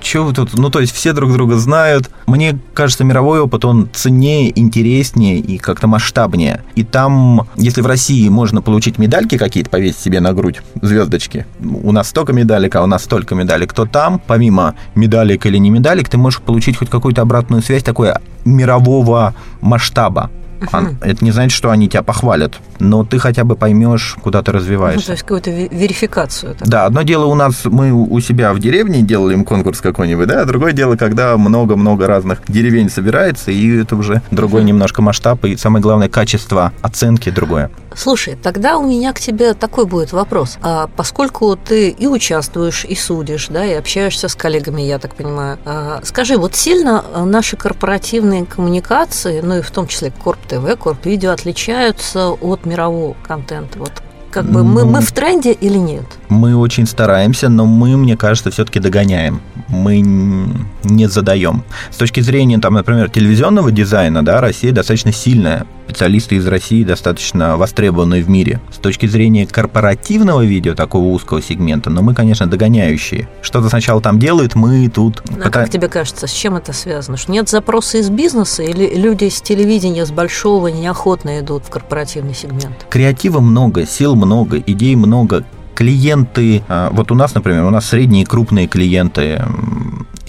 Чего 0.00 0.32
тут? 0.32 0.58
Ну, 0.58 0.70
то 0.70 0.80
есть 0.80 0.92
все 0.92 1.12
друг 1.12 1.32
друга 1.32 1.56
знают. 1.56 2.10
Мне 2.26 2.58
кажется, 2.74 3.04
мировой 3.04 3.40
опыт, 3.40 3.64
он 3.64 3.88
ценнее, 3.92 4.58
интереснее 4.58 5.38
и 5.38 5.58
как-то 5.58 5.86
масштабнее. 5.86 6.64
И 6.74 6.82
там, 6.82 7.46
если 7.56 7.80
в 7.80 7.86
России 7.86 8.28
можно 8.28 8.62
получить 8.62 8.98
медальки 8.98 9.38
какие-то, 9.38 9.70
повесить 9.70 10.00
себе 10.00 10.20
на 10.20 10.32
грудь, 10.32 10.60
звездочки, 10.82 11.46
у 11.60 11.92
нас 11.92 12.08
столько 12.08 12.32
медалек, 12.32 12.74
а 12.74 12.82
у 12.82 12.86
нас 12.86 13.04
столько 13.04 13.34
медалек, 13.34 13.72
то 13.72 13.86
там, 13.86 14.20
помимо 14.24 14.74
медалек 14.96 15.46
или 15.46 15.58
не 15.58 15.70
медалек, 15.70 15.99
ты 16.08 16.18
можешь 16.18 16.40
получить 16.40 16.76
хоть 16.76 16.90
какую-то 16.90 17.22
обратную 17.22 17.62
связь 17.62 17.82
такой 17.82 18.12
мирового 18.44 19.34
масштаба. 19.60 20.30
А 20.72 20.84
Это 21.00 21.24
не 21.24 21.30
значит, 21.30 21.52
что 21.56 21.70
они 21.70 21.88
тебя 21.88 22.02
похвалят, 22.02 22.54
но 22.78 23.04
ты 23.04 23.18
хотя 23.18 23.44
бы 23.44 23.56
поймешь, 23.56 24.16
куда 24.22 24.42
ты 24.42 24.52
Ну, 24.52 24.58
развиваешься. 24.58 25.06
то 25.06 25.12
есть 25.12 25.22
какую-то 25.22 25.50
ве- 25.50 25.74
верификацию. 25.74 26.54
так. 26.54 26.68
Да, 26.68 26.86
одно 26.86 27.02
дело 27.02 27.24
у 27.26 27.34
нас, 27.34 27.64
мы 27.64 27.92
у 27.92 28.20
себя 28.20 28.52
в 28.52 28.58
деревне 28.58 29.02
делали 29.02 29.34
им 29.34 29.44
конкурс 29.44 29.80
какой-нибудь, 29.80 30.26
да, 30.28 30.42
а 30.42 30.44
другое 30.44 30.72
дело, 30.72 30.96
когда 30.96 31.36
много-много 31.36 32.06
разных 32.06 32.42
деревень 32.48 32.90
собирается, 32.90 33.50
и 33.50 33.78
это 33.80 33.96
уже 33.96 34.22
другой 34.30 34.64
немножко 34.64 35.02
масштаб, 35.02 35.44
и 35.44 35.56
самое 35.56 35.82
главное, 35.82 36.08
качество 36.08 36.72
оценки 36.82 37.30
другое. 37.30 37.70
Слушай, 37.96 38.36
тогда 38.40 38.78
у 38.78 38.86
меня 38.86 39.12
к 39.12 39.18
тебе 39.20 39.52
такой 39.54 39.84
будет 39.84 40.12
вопрос. 40.12 40.58
А 40.62 40.88
поскольку 40.96 41.56
ты 41.56 41.88
и 41.88 42.06
участвуешь, 42.06 42.84
и 42.84 42.94
судишь, 42.94 43.48
да, 43.48 43.64
и 43.64 43.72
общаешься 43.72 44.28
с 44.28 44.34
коллегами, 44.36 44.82
я 44.82 44.98
так 44.98 45.14
понимаю, 45.16 45.58
а, 45.64 46.00
скажи, 46.04 46.36
вот 46.36 46.54
сильно 46.54 47.04
а, 47.12 47.24
наши 47.24 47.56
корпоративные 47.56 48.44
коммуникации, 48.44 49.40
ну 49.40 49.58
и 49.58 49.60
в 49.62 49.70
том 49.72 49.88
числе 49.88 50.12
Корп 50.12 50.38
ТВ, 50.50 50.76
Корп 50.76 51.06
Видео, 51.06 51.30
отличаются 51.30 52.30
от 52.30 52.66
мирового 52.66 53.16
контента? 53.26 53.78
Вот 53.78 53.92
как 54.32 54.46
бы 54.46 54.64
мы, 54.64 54.82
Ну, 54.82 54.90
мы 54.90 55.00
в 55.00 55.12
тренде 55.12 55.52
или 55.52 55.78
нет? 55.78 56.04
Мы 56.28 56.56
очень 56.56 56.86
стараемся, 56.86 57.48
но 57.48 57.66
мы, 57.66 57.96
мне 57.96 58.16
кажется, 58.16 58.50
все-таки 58.50 58.80
догоняем. 58.80 59.40
Мы 59.68 60.00
не 60.00 61.08
задаем. 61.08 61.62
С 61.90 61.96
точки 61.96 62.20
зрения, 62.20 62.58
там, 62.58 62.74
например, 62.74 63.10
телевизионного 63.10 63.70
дизайна, 63.70 64.24
да, 64.24 64.40
Россия 64.40 64.72
достаточно 64.72 65.12
сильная. 65.12 65.66
Специалисты 65.90 66.36
из 66.36 66.46
России 66.46 66.84
достаточно 66.84 67.56
востребованы 67.56 68.22
в 68.22 68.28
мире. 68.30 68.60
С 68.72 68.76
точки 68.76 69.06
зрения 69.06 69.44
корпоративного 69.44 70.44
видео, 70.44 70.76
такого 70.76 71.06
узкого 71.06 71.42
сегмента, 71.42 71.90
но 71.90 72.00
мы, 72.00 72.14
конечно, 72.14 72.46
догоняющие. 72.46 73.28
Что-то 73.42 73.68
сначала 73.70 74.00
там 74.00 74.20
делают, 74.20 74.54
мы 74.54 74.88
тут... 74.88 75.20
А 75.28 75.32
пыта- 75.32 75.50
как 75.50 75.68
тебе 75.68 75.88
кажется, 75.88 76.28
с 76.28 76.32
чем 76.32 76.54
это 76.54 76.72
связано? 76.72 77.16
Что 77.16 77.32
нет 77.32 77.48
запроса 77.48 77.98
из 77.98 78.08
бизнеса 78.08 78.62
или 78.62 78.94
люди 78.94 79.28
с 79.28 79.42
телевидения, 79.42 80.06
с 80.06 80.12
большого 80.12 80.68
неохотно 80.68 81.40
идут 81.40 81.64
в 81.64 81.70
корпоративный 81.70 82.34
сегмент? 82.34 82.86
Креатива 82.88 83.40
много, 83.40 83.84
сил 83.84 84.14
много, 84.14 84.58
идей 84.58 84.94
много. 84.94 85.44
Клиенты, 85.74 86.62
а, 86.68 86.90
вот 86.92 87.10
у 87.10 87.16
нас, 87.16 87.34
например, 87.34 87.64
у 87.64 87.70
нас 87.70 87.86
средние 87.86 88.22
и 88.22 88.26
крупные 88.26 88.68
клиенты, 88.68 89.42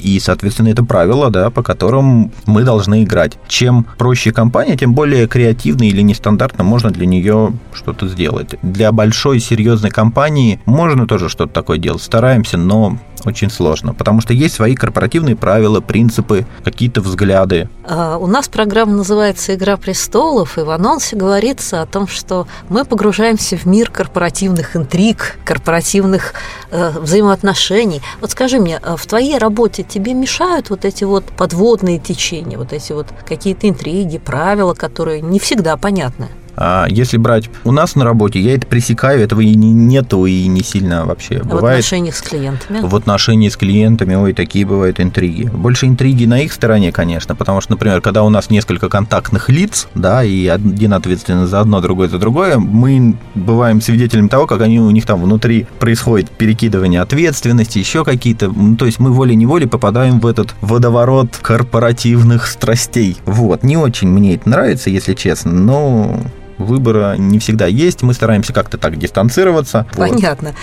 и, 0.02 0.20
соответственно, 0.20 0.70
это 0.70 0.84
правило, 0.84 1.30
да, 1.30 1.50
по 1.50 1.64
которым 1.64 2.32
мы 2.46 2.64
должны 2.64 3.04
играть. 3.04 3.38
Чем 3.48 3.86
проще 3.98 4.32
компания, 4.32 4.76
тем 4.78 4.94
более 4.94 5.28
креативно 5.28 5.84
или 5.84 6.02
нестандартно 6.02 6.64
можно 6.64 6.92
для 6.92 7.06
нее 7.06 7.54
что-то 7.74 8.08
сделать. 8.08 8.56
Для 8.62 8.92
большой 8.92 9.40
серьезной 9.40 9.92
компании 9.92 10.60
можно 10.66 11.08
тоже 11.08 11.30
что-то 11.30 11.54
такое 11.54 11.78
делать. 11.78 12.02
Стараемся, 12.02 12.58
но 12.58 12.98
очень 13.26 13.50
сложно, 13.52 13.94
потому 13.94 14.22
что 14.22 14.34
есть 14.34 14.56
свои 14.56 14.76
корпоративные 14.76 15.36
правила, 15.36 15.80
принципы, 15.82 16.46
какие-то 16.64 17.02
взгляды. 17.02 17.70
А, 17.84 18.18
У 18.18 18.28
нас 18.28 18.48
программа 18.48 18.94
называется 18.94 19.54
«Игра 19.56 19.78
престолов», 19.78 20.58
и 20.58 20.62
в 20.62 20.70
анонсе 20.70 21.16
говорится 21.16 21.82
о 21.82 21.86
том, 21.86 22.08
что 22.08 22.48
мы 22.70 22.86
погружаемся 22.86 23.58
в 23.58 23.66
мир 23.66 23.90
корпоративных 23.92 24.76
интриг, 24.76 25.38
корпоративных 25.46 26.34
э, 26.72 26.92
взаимоотношений. 27.00 28.02
Вот 28.20 28.32
скажи 28.32 28.60
мне, 28.60 28.80
а 28.82 28.96
в 28.96 29.06
твоей 29.06 29.38
работе 29.38 29.84
тебе 29.92 30.14
мешают 30.14 30.70
вот 30.70 30.86
эти 30.86 31.04
вот 31.04 31.26
подводные 31.26 32.00
течения, 32.00 32.58
вот 32.58 32.74
эти 32.74 32.94
вот 32.94 33.08
какие-то 33.28 33.68
интриги, 33.70 34.18
правила, 34.18 34.74
которые 34.74 35.22
не 35.22 35.40
всегда 35.40 35.78
понятны? 35.78 36.30
А 36.56 36.86
если 36.90 37.18
брать 37.18 37.50
у 37.64 37.72
нас 37.72 37.96
на 37.96 38.04
работе, 38.04 38.40
я 38.40 38.56
это 38.56 38.68
пресекаю, 38.68 39.22
этого 39.22 39.42
и 39.42 39.56
не- 39.56 39.72
нету, 39.72 40.26
и 40.26 40.48
не 40.48 40.62
сильно 40.64 41.06
вообще 41.06 41.38
А 41.38 41.44
в 41.44 41.48
бывает. 41.48 41.80
отношениях 41.80 42.16
с 42.16 42.22
клиентами? 42.22 42.80
В 42.82 42.96
отношении 42.96 43.50
с 43.50 43.56
клиентами, 43.58 44.16
ой, 44.16 44.34
такие 44.34 44.66
бывают 44.66 45.00
интриги. 45.00 45.44
Больше 45.48 45.86
интриги 45.88 46.26
на 46.26 46.42
их 46.42 46.52
стороне, 46.54 46.92
конечно, 46.92 47.36
потому 47.36 47.62
что, 47.62 47.72
например, 47.74 48.02
когда 48.02 48.24
у 48.24 48.30
нас 48.30 48.50
несколько 48.50 48.90
контактных 48.90 49.50
лиц, 49.50 49.88
да, 49.96 50.24
и 50.24 50.48
один 50.48 50.94
ответственен 50.94 51.48
за 51.48 51.62
одно, 51.62 51.82
другой 51.82 52.10
за 52.10 52.18
другое, 52.18 52.58
мы 52.58 53.16
бываем 53.36 53.82
свидетелями 53.82 54.28
того, 54.28 54.46
как 54.48 54.62
они 54.62 54.80
у 54.80 54.92
них 54.92 55.06
там 55.06 55.22
внутри 55.22 55.68
происходит 55.80 56.30
перекидывание 56.30 57.02
ответственности, 57.02 57.80
еще 57.80 58.04
какие-то, 58.04 58.50
ну, 58.50 58.76
то 58.76 58.86
есть 58.86 59.00
мы 59.00 59.12
волей-неволей 59.12 59.68
попадаем 59.68 60.20
в 60.20 60.28
этот 60.28 60.54
водоворот 60.62 61.38
корпоративных 61.42 62.48
страстей. 62.48 63.18
Вот, 63.26 63.64
не 63.64 63.78
очень 63.78 64.10
мне 64.10 64.36
это 64.36 64.50
нравится, 64.50 64.90
если 64.90 65.14
честно, 65.14 65.52
но 65.52 66.20
выбора 66.58 67.16
не 67.18 67.40
всегда 67.40 67.66
есть, 67.68 68.02
мы 68.02 68.14
стараемся 68.14 68.54
как-то 68.54 68.78
так 68.78 68.98
дистанцироваться. 68.98 69.86
Вот. 69.94 70.10
Понятно. 70.10 70.54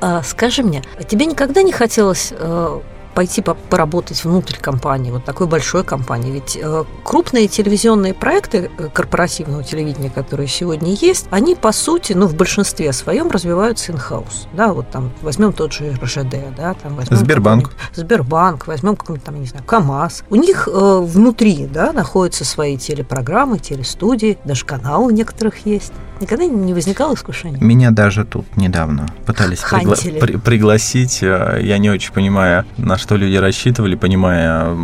А, 0.00 0.22
скажи 0.22 0.62
мне, 0.62 0.82
а 0.98 1.02
тебе 1.02 1.26
никогда 1.26 1.62
не 1.62 1.72
хотелось 1.72 2.32
э, 2.36 2.80
пойти 3.14 3.42
по- 3.42 3.54
поработать 3.54 4.24
внутрь 4.24 4.56
компании, 4.58 5.10
вот 5.10 5.24
такой 5.24 5.46
большой 5.46 5.84
компании? 5.84 6.30
Ведь 6.32 6.58
э, 6.60 6.84
крупные 7.04 7.48
телевизионные 7.48 8.14
проекты 8.14 8.70
э, 8.76 8.88
корпоративного 8.92 9.62
телевидения, 9.62 10.10
которые 10.10 10.48
сегодня 10.48 10.92
есть, 10.94 11.26
они, 11.30 11.54
по 11.54 11.72
сути, 11.72 12.12
ну, 12.12 12.26
в 12.26 12.34
большинстве 12.34 12.92
своем 12.92 13.30
развиваются 13.30 13.92
in-house. 13.92 14.46
Да, 14.52 14.72
вот 14.72 14.90
там 14.90 15.12
возьмем 15.22 15.52
тот 15.52 15.72
же 15.72 15.92
РЖД, 15.92 16.54
да, 16.56 16.74
там 16.74 16.96
возьмем 16.96 17.16
Сбербанк. 17.16 17.72
Сбербанк, 17.94 18.66
возьмем 18.66 18.96
какой-нибудь 18.96 19.24
там, 19.24 19.40
не 19.40 19.46
знаю, 19.46 19.64
КАМАЗ. 19.64 20.24
У 20.30 20.36
них 20.36 20.68
э, 20.70 21.00
внутри, 21.00 21.66
да, 21.66 21.92
находятся 21.92 22.44
свои 22.44 22.76
телепрограммы, 22.76 23.58
телестудии, 23.58 24.38
даже 24.44 24.64
каналы 24.64 25.06
у 25.06 25.10
некоторых 25.10 25.66
есть. 25.66 25.92
Никогда 26.20 26.46
не 26.46 26.72
возникало 26.74 27.14
искушения? 27.14 27.58
Меня 27.60 27.90
даже 27.90 28.24
тут 28.24 28.44
недавно 28.56 29.06
пытались 29.26 29.58
пригла- 29.60 30.18
при- 30.20 30.36
пригласить. 30.36 31.18
Э, 31.22 31.58
Я 31.62 31.78
не 31.78 31.90
очень 31.90 32.12
понимаю, 32.12 32.64
на 32.76 32.96
что 32.98 33.16
люди 33.16 33.36
рассчитывали, 33.36 33.94
понимая, 33.94 34.76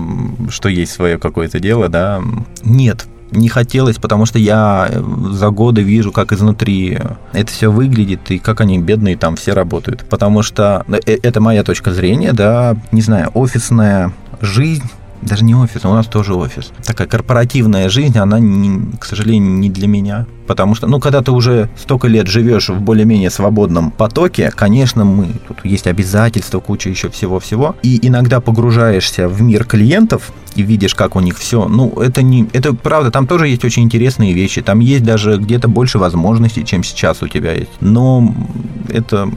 что 0.50 0.68
есть 0.68 0.92
свое 0.92 1.18
какое-то 1.18 1.60
дело, 1.60 1.88
да. 1.88 2.20
Нет, 2.64 3.06
не 3.30 3.48
хотелось, 3.48 3.96
потому 3.96 4.26
что 4.26 4.38
я 4.38 4.88
э, 4.90 5.02
за 5.30 5.50
годы 5.50 5.82
вижу, 5.82 6.10
как 6.12 6.32
изнутри 6.32 6.98
это 7.32 7.50
все 7.52 7.70
выглядит 7.70 8.30
и 8.30 8.38
как 8.38 8.60
они 8.60 8.78
бедные 8.78 9.16
там 9.16 9.36
все 9.36 9.52
работают. 9.52 10.04
Потому 10.10 10.42
что 10.42 10.84
э, 10.88 11.16
это 11.22 11.40
моя 11.40 11.62
точка 11.62 11.92
зрения, 11.92 12.32
да, 12.32 12.76
не 12.92 13.02
знаю, 13.02 13.30
офисная 13.34 14.12
жизнь 14.40 14.90
даже 15.22 15.44
не 15.44 15.54
офис, 15.54 15.84
у 15.84 15.88
нас 15.92 16.06
тоже 16.06 16.34
офис. 16.34 16.72
Такая 16.84 17.06
корпоративная 17.06 17.88
жизнь, 17.88 18.18
она, 18.18 18.38
не- 18.38 18.96
к 18.98 19.04
сожалению, 19.04 19.52
не 19.58 19.68
для 19.70 19.86
меня. 19.86 20.26
Потому 20.46 20.74
что, 20.74 20.88
ну, 20.88 20.98
когда 20.98 21.22
ты 21.22 21.30
уже 21.30 21.68
столько 21.76 22.08
лет 22.08 22.26
живешь 22.26 22.70
в 22.70 22.80
более-менее 22.80 23.30
свободном 23.30 23.92
потоке, 23.92 24.50
конечно, 24.50 25.04
мы, 25.04 25.28
тут 25.46 25.58
есть 25.64 25.86
обязательства, 25.86 26.58
куча 26.58 26.90
еще 26.90 27.08
всего-всего, 27.08 27.76
и 27.82 28.04
иногда 28.04 28.40
погружаешься 28.40 29.28
в 29.28 29.40
мир 29.42 29.64
клиентов 29.64 30.32
и 30.56 30.62
видишь, 30.62 30.96
как 30.96 31.14
у 31.14 31.20
них 31.20 31.38
все. 31.38 31.68
Ну, 31.68 31.90
это 32.00 32.22
не, 32.22 32.48
это 32.52 32.74
правда, 32.74 33.12
там 33.12 33.28
тоже 33.28 33.46
есть 33.46 33.64
очень 33.64 33.84
интересные 33.84 34.32
вещи, 34.32 34.60
там 34.60 34.80
есть 34.80 35.04
даже 35.04 35.36
где-то 35.36 35.68
больше 35.68 35.98
возможностей, 35.98 36.64
чем 36.64 36.82
сейчас 36.82 37.22
у 37.22 37.28
тебя 37.28 37.52
есть. 37.52 37.70
Но 37.80 38.34
это, 38.88 39.30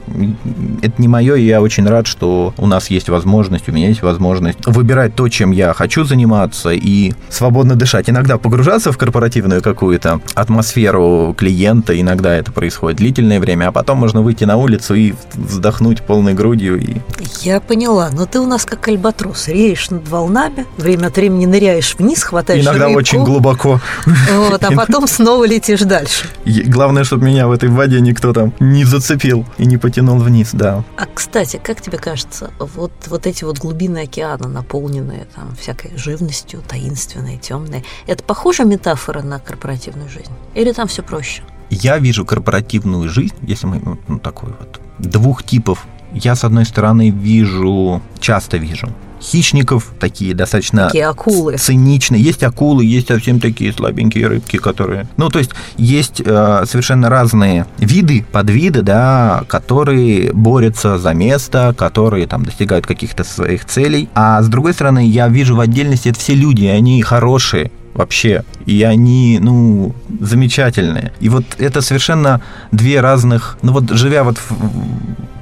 это 0.84 1.00
не 1.00 1.08
мое, 1.08 1.34
и 1.36 1.46
я 1.46 1.62
очень 1.62 1.86
рад, 1.86 2.06
что 2.06 2.54
у 2.58 2.66
нас 2.66 2.90
есть 2.90 3.08
возможность, 3.08 3.68
у 3.68 3.72
меня 3.72 3.88
есть 3.88 4.02
возможность 4.02 4.58
выбирать 4.66 5.14
то, 5.14 5.28
чем 5.28 5.50
я 5.50 5.72
хочу 5.72 6.04
заниматься 6.04 6.70
и 6.70 7.12
свободно 7.30 7.74
дышать. 7.74 8.10
Иногда 8.10 8.38
погружаться 8.38 8.92
в 8.92 8.98
корпоративную 8.98 9.62
какую-то 9.62 10.20
атмосферу 10.34 11.34
клиента, 11.36 11.98
иногда 11.98 12.34
это 12.34 12.52
происходит 12.52 12.98
длительное 12.98 13.40
время, 13.40 13.68
а 13.68 13.72
потом 13.72 13.98
можно 13.98 14.22
выйти 14.22 14.44
на 14.44 14.56
улицу 14.56 14.94
и 14.94 15.14
вздохнуть 15.32 16.02
полной 16.02 16.34
грудью 16.34 16.78
и 16.78 16.96
Я 17.40 17.60
поняла, 17.60 18.10
но 18.12 18.26
ты 18.26 18.40
у 18.40 18.46
нас 18.46 18.64
как 18.64 18.88
альбатрос, 18.88 19.48
реешь 19.48 19.90
над 19.90 20.08
волнами, 20.08 20.66
время 20.76 21.06
от 21.06 21.16
времени 21.16 21.46
ныряешь 21.46 21.94
вниз, 21.98 22.22
хватаешь 22.22 22.64
иногда 22.64 22.86
рыбку, 22.86 22.98
очень 22.98 23.24
глубоко. 23.24 23.80
вот, 24.06 24.62
а 24.62 24.70
потом 24.72 25.06
снова 25.06 25.46
летишь 25.46 25.80
дальше. 25.80 26.26
Главное, 26.44 27.04
чтобы 27.04 27.24
меня 27.24 27.46
в 27.46 27.52
этой 27.52 27.68
воде 27.68 28.00
никто 28.00 28.32
там 28.32 28.52
не 28.60 28.84
зацепил 28.84 29.46
и 29.58 29.66
не 29.66 29.76
потянул 29.76 30.18
вниз, 30.18 30.50
да. 30.52 30.73
А, 30.96 31.06
кстати, 31.06 31.60
как 31.62 31.80
тебе 31.80 31.98
кажется, 31.98 32.50
вот, 32.58 32.92
вот 33.06 33.26
эти 33.26 33.44
вот 33.44 33.58
глубины 33.58 33.98
океана, 33.98 34.48
наполненные 34.48 35.26
там 35.34 35.54
всякой 35.56 35.96
живностью, 35.96 36.62
таинственной, 36.66 37.38
темной, 37.38 37.84
это 38.06 38.24
похожа 38.24 38.64
метафора 38.64 39.22
на 39.22 39.38
корпоративную 39.38 40.08
жизнь? 40.08 40.32
Или 40.54 40.72
там 40.72 40.88
все 40.88 41.02
проще? 41.02 41.42
Я 41.70 41.98
вижу 41.98 42.24
корпоративную 42.24 43.08
жизнь, 43.08 43.36
если 43.42 43.66
мы 43.66 43.80
ну, 43.80 43.98
ну, 44.08 44.18
такой 44.18 44.50
вот 44.58 44.80
двух 44.98 45.42
типов. 45.42 45.86
Я 46.14 46.34
с 46.34 46.44
одной 46.44 46.64
стороны 46.64 47.10
вижу, 47.10 48.00
часто 48.20 48.56
вижу 48.56 48.88
хищников, 49.24 49.92
такие 49.98 50.34
достаточно 50.34 50.86
Такие 50.86 51.06
акулы. 51.06 51.56
циничные. 51.56 52.22
Есть 52.22 52.42
акулы, 52.42 52.84
есть 52.84 53.08
совсем 53.08 53.40
такие 53.40 53.72
слабенькие 53.72 54.26
рыбки, 54.26 54.58
которые... 54.58 55.06
Ну, 55.16 55.30
то 55.30 55.38
есть, 55.38 55.50
есть 55.76 56.20
э, 56.24 56.64
совершенно 56.66 57.08
разные 57.08 57.66
виды, 57.78 58.24
подвиды, 58.32 58.82
да, 58.82 59.44
которые 59.48 60.32
борются 60.32 60.98
за 60.98 61.14
место, 61.14 61.74
которые 61.76 62.26
там 62.26 62.44
достигают 62.44 62.86
каких-то 62.86 63.24
своих 63.24 63.64
целей. 63.64 64.08
А 64.14 64.42
с 64.42 64.48
другой 64.48 64.74
стороны, 64.74 65.06
я 65.06 65.28
вижу 65.28 65.56
в 65.56 65.60
отдельности, 65.60 66.10
это 66.10 66.18
все 66.18 66.34
люди, 66.34 66.66
они 66.66 67.02
хорошие, 67.02 67.70
вообще. 67.94 68.44
И 68.66 68.82
они, 68.82 69.38
ну, 69.40 69.94
замечательные. 70.20 71.12
И 71.20 71.28
вот 71.28 71.44
это 71.58 71.80
совершенно 71.80 72.40
две 72.72 73.00
разных... 73.00 73.58
Ну 73.62 73.72
вот 73.72 73.90
живя 73.90 74.24
вот 74.24 74.38
в, 74.38 74.54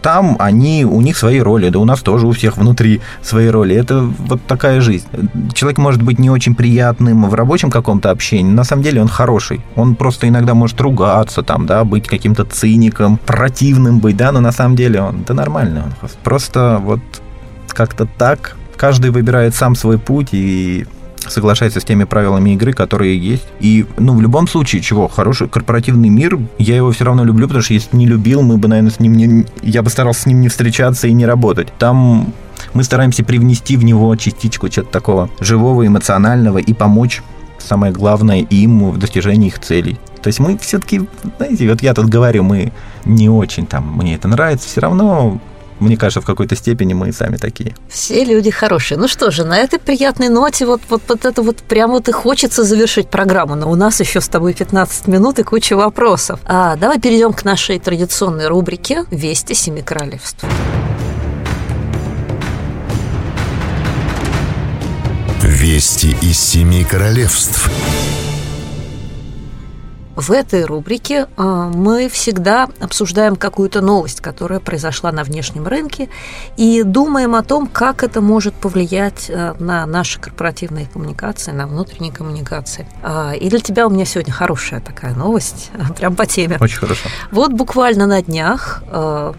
там, 0.02 0.36
они, 0.38 0.84
у 0.84 1.00
них 1.00 1.16
свои 1.16 1.40
роли, 1.40 1.70
да 1.70 1.78
у 1.78 1.84
нас 1.84 2.00
тоже 2.00 2.26
у 2.26 2.32
всех 2.32 2.56
внутри 2.56 3.00
свои 3.22 3.48
роли. 3.48 3.74
Это 3.76 4.00
вот 4.00 4.44
такая 4.46 4.80
жизнь. 4.80 5.06
Человек 5.54 5.78
может 5.78 6.02
быть 6.02 6.18
не 6.18 6.28
очень 6.28 6.54
приятным 6.54 7.28
в 7.28 7.34
рабочем 7.34 7.70
каком-то 7.70 8.10
общении, 8.10 8.52
на 8.52 8.64
самом 8.64 8.82
деле 8.82 9.00
он 9.00 9.08
хороший. 9.08 9.60
Он 9.76 9.94
просто 9.94 10.28
иногда 10.28 10.54
может 10.54 10.80
ругаться, 10.80 11.42
там, 11.42 11.66
да, 11.66 11.84
быть 11.84 12.06
каким-то 12.06 12.44
циником, 12.44 13.18
противным 13.24 14.00
быть, 14.00 14.16
да, 14.16 14.32
но 14.32 14.40
на 14.40 14.52
самом 14.52 14.76
деле 14.76 15.00
он, 15.00 15.24
да 15.26 15.34
нормальный. 15.34 15.82
Он 15.82 15.92
просто 16.24 16.80
вот 16.82 17.00
как-то 17.68 18.06
так 18.18 18.56
каждый 18.76 19.12
выбирает 19.12 19.54
сам 19.54 19.76
свой 19.76 19.98
путь 19.98 20.30
и 20.32 20.86
соглашается 21.28 21.80
с 21.80 21.84
теми 21.84 22.04
правилами 22.04 22.50
игры, 22.50 22.72
которые 22.72 23.18
есть. 23.18 23.46
И, 23.60 23.86
ну, 23.98 24.14
в 24.14 24.20
любом 24.20 24.48
случае, 24.48 24.82
чего, 24.82 25.08
хороший 25.08 25.48
корпоративный 25.48 26.08
мир, 26.08 26.38
я 26.58 26.76
его 26.76 26.90
все 26.92 27.04
равно 27.04 27.24
люблю, 27.24 27.46
потому 27.46 27.62
что 27.62 27.74
если 27.74 27.96
не 27.96 28.06
любил, 28.06 28.42
мы 28.42 28.56
бы, 28.56 28.68
наверное, 28.68 28.90
с 28.90 29.00
ним 29.00 29.16
не... 29.16 29.46
Я 29.62 29.82
бы 29.82 29.90
старался 29.90 30.22
с 30.22 30.26
ним 30.26 30.40
не 30.40 30.48
встречаться 30.48 31.06
и 31.06 31.12
не 31.12 31.26
работать. 31.26 31.68
Там 31.78 32.32
мы 32.74 32.84
стараемся 32.84 33.24
привнести 33.24 33.76
в 33.76 33.84
него 33.84 34.14
частичку 34.16 34.68
чего-то 34.68 34.90
такого 34.90 35.30
живого, 35.40 35.86
эмоционального 35.86 36.58
и 36.58 36.72
помочь, 36.72 37.22
самое 37.58 37.92
главное, 37.92 38.38
им 38.38 38.90
в 38.90 38.98
достижении 38.98 39.48
их 39.48 39.58
целей. 39.58 39.98
То 40.22 40.28
есть 40.28 40.38
мы 40.38 40.56
все-таки, 40.58 41.02
знаете, 41.38 41.68
вот 41.68 41.82
я 41.82 41.94
тут 41.94 42.06
говорю, 42.06 42.44
мы 42.44 42.72
не 43.04 43.28
очень 43.28 43.66
там, 43.66 43.92
мне 43.96 44.14
это 44.14 44.28
нравится, 44.28 44.68
все 44.68 44.80
равно 44.80 45.40
мне 45.80 45.96
кажется, 45.96 46.20
в 46.20 46.24
какой-то 46.26 46.56
степени 46.56 46.94
мы 46.94 47.08
и 47.08 47.12
сами 47.12 47.36
такие. 47.36 47.74
Все 47.88 48.24
люди 48.24 48.50
хорошие. 48.50 48.98
Ну 48.98 49.08
что 49.08 49.30
же, 49.30 49.44
на 49.44 49.58
этой 49.58 49.78
приятной 49.78 50.28
ноте 50.28 50.66
вот, 50.66 50.80
вот, 50.88 51.02
вот 51.08 51.24
это 51.24 51.42
вот 51.42 51.58
прямо 51.58 51.94
вот 51.94 52.08
и 52.08 52.12
хочется 52.12 52.64
завершить 52.64 53.08
программу, 53.08 53.54
но 53.54 53.70
у 53.70 53.74
нас 53.74 54.00
еще 54.00 54.20
с 54.20 54.28
тобой 54.28 54.54
15 54.54 55.08
минут 55.08 55.38
и 55.38 55.42
куча 55.42 55.76
вопросов. 55.76 56.40
А, 56.44 56.76
давай 56.76 57.00
перейдем 57.00 57.32
к 57.32 57.44
нашей 57.44 57.78
традиционной 57.78 58.46
рубрике 58.46 59.04
«Вести 59.10 59.54
Семи 59.54 59.82
Королевств». 59.82 60.44
Вести 65.42 66.16
из 66.22 66.40
Семи 66.40 66.84
Королевств. 66.84 67.70
В 70.16 70.30
этой 70.30 70.64
рубрике 70.64 71.26
а, 71.36 71.68
мы 71.68 72.08
всегда 72.08 72.68
обсуждаем 72.80 73.36
какую-то 73.36 73.80
новость, 73.80 74.20
которая 74.20 74.60
произошла 74.60 75.10
на 75.10 75.24
внешнем 75.24 75.66
рынке, 75.66 76.10
и 76.56 76.82
думаем 76.82 77.34
о 77.34 77.42
том, 77.42 77.66
как 77.66 78.02
это 78.02 78.20
может 78.20 78.54
повлиять 78.54 79.30
а, 79.30 79.56
на 79.58 79.86
наши 79.86 80.20
корпоративные 80.20 80.86
коммуникации, 80.86 81.52
на 81.52 81.66
внутренние 81.66 82.12
коммуникации. 82.12 82.86
А, 83.02 83.32
и 83.32 83.48
для 83.48 83.60
тебя 83.60 83.86
у 83.86 83.90
меня 83.90 84.04
сегодня 84.04 84.32
хорошая 84.32 84.80
такая 84.80 85.14
новость, 85.14 85.70
прям 85.96 86.14
по 86.14 86.26
теме. 86.26 86.58
Очень 86.60 86.78
хорошо. 86.78 87.08
Вот 87.30 87.52
буквально 87.52 88.06
на 88.06 88.22
днях 88.22 88.82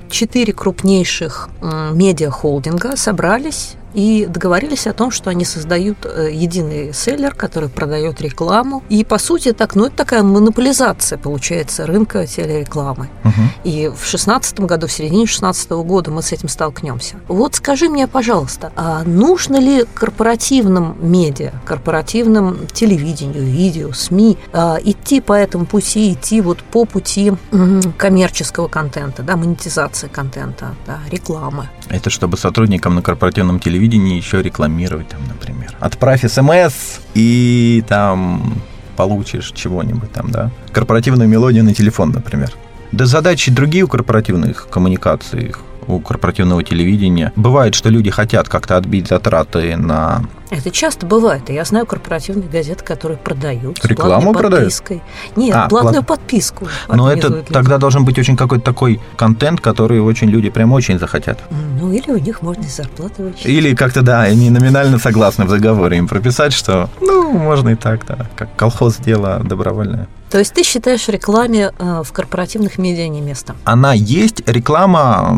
четыре 0.10 0.54
крупнейших 0.54 1.50
медиахолдинга 1.62 2.96
собрались 2.96 3.76
и 3.94 4.26
договорились 4.26 4.88
о 4.88 4.94
том, 4.94 5.12
что 5.12 5.30
они 5.30 5.46
создают 5.46 6.06
э, 6.06 6.30
единый 6.32 6.94
селлер, 6.94 7.34
который 7.36 7.70
продает 7.70 8.22
рекламу. 8.22 8.84
И, 8.90 9.04
по 9.04 9.18
сути, 9.18 9.54
так, 9.54 9.76
ну, 9.76 9.86
это 9.86 9.96
такая 9.96 10.24
монополизация, 10.24 11.18
получается, 11.18 11.86
рынка 11.86 12.26
телерекламы. 12.26 13.10
Угу. 13.24 13.42
И 13.64 13.88
в 13.88 14.00
2016 14.00 14.60
году, 14.62 14.88
в 14.88 14.92
середине 14.92 15.26
2016 15.26 15.72
года 15.72 16.12
мы 16.12 16.22
с 16.22 16.32
этим 16.32 16.50
столкнемся. 16.50 17.16
Вот 17.28 17.56
скажи 17.56 17.90
мне, 17.90 18.08
пожалуйста, 18.08 18.72
а 18.76 19.04
нужно 19.04 19.58
ли 19.58 19.86
корпоративным 19.94 20.96
медиа, 21.00 21.52
корпоративным 21.66 22.68
телевидению, 22.68 23.44
видео, 23.44 23.92
СМИ 23.94 24.38
а, 24.52 24.78
идти 24.84 25.22
по 25.22 25.34
этому 25.34 25.66
пути, 25.66 26.14
идти 26.14 26.42
вот 26.42 26.64
по 26.64 26.86
пути 26.86 27.34
коммерческого 27.98 28.68
контента, 28.68 29.24
да, 29.24 29.36
монетизации 29.36 30.08
контента, 30.08 30.76
да, 30.86 31.00
рекламы? 31.10 31.70
Это 31.90 32.10
чтобы 32.10 32.38
сотрудникам 32.38 32.96
на 32.96 33.02
корпоративном 33.02 33.60
телевидении 33.60 33.83
еще 34.18 34.42
рекламировать, 34.42 35.10
там, 35.10 35.22
например. 35.28 35.76
Отправь 35.80 36.24
смс 36.30 37.00
и 37.14 37.84
там 37.88 38.62
получишь 38.96 39.52
чего-нибудь 39.54 40.12
там, 40.12 40.32
да. 40.32 40.52
Корпоративную 40.72 41.30
мелодию 41.30 41.64
на 41.64 41.74
телефон, 41.74 42.12
например. 42.12 42.52
Да 42.92 43.06
задачи 43.06 43.52
другие 43.52 43.86
у 43.86 43.88
корпоративных 43.88 44.68
коммуникаций, 44.70 45.54
у 45.88 46.00
корпоративного 46.00 46.64
телевидения. 46.64 47.34
Бывает, 47.36 47.76
что 47.76 47.90
люди 47.90 48.12
хотят 48.12 48.50
как-то 48.50 48.78
отбить 48.78 49.08
затраты 49.08 49.76
на... 49.76 50.26
Это 50.54 50.70
часто 50.70 51.06
бывает. 51.06 51.50
Я 51.50 51.66
знаю 51.66 51.86
корпоративные 51.86 52.48
газеты, 52.48 52.84
которые 52.84 53.18
продают. 53.18 53.84
Рекламу 53.84 54.34
продают? 54.34 54.74
Нет, 55.36 55.56
а, 55.56 55.68
платную 55.68 56.04
плат... 56.04 56.20
подписку. 56.20 56.68
Но 56.88 57.12
это 57.12 57.28
люди. 57.30 57.52
тогда 57.52 57.78
должен 57.80 58.06
быть 58.06 58.20
очень 58.20 58.38
какой-то 58.38 58.64
такой 58.64 59.02
контент, 59.16 59.62
который 59.62 60.00
очень 60.00 60.30
люди 60.30 60.50
прям 60.50 60.72
очень 60.72 61.00
захотят. 61.00 61.40
Ну, 61.80 61.92
или 61.92 62.12
у 62.12 62.18
них 62.18 62.42
можно 62.42 62.62
и 62.62 62.68
зарплату 62.68 63.24
вычислить. 63.24 63.48
Или 63.48 63.76
как-то, 63.76 64.04
да, 64.04 64.22
они 64.22 64.50
номинально 64.50 65.00
согласны 65.00 65.46
в 65.46 65.50
договоре 65.50 65.98
им 65.98 66.08
прописать, 66.08 66.54
что, 66.54 66.90
ну, 67.02 67.32
можно 67.32 67.70
и 67.70 67.76
так, 67.76 68.06
да, 68.06 68.28
как 68.36 68.56
колхоз 68.56 68.98
дело 68.98 69.42
добровольное. 69.44 70.08
То 70.34 70.40
есть 70.40 70.52
ты 70.52 70.64
считаешь 70.64 71.08
рекламе 71.10 71.72
э, 71.78 72.02
в 72.04 72.12
корпоративных 72.12 72.80
медиа 72.80 73.08
не 73.08 73.22
место? 73.22 73.56
Она 73.66 73.94
есть, 73.94 74.42
реклама 74.48 75.30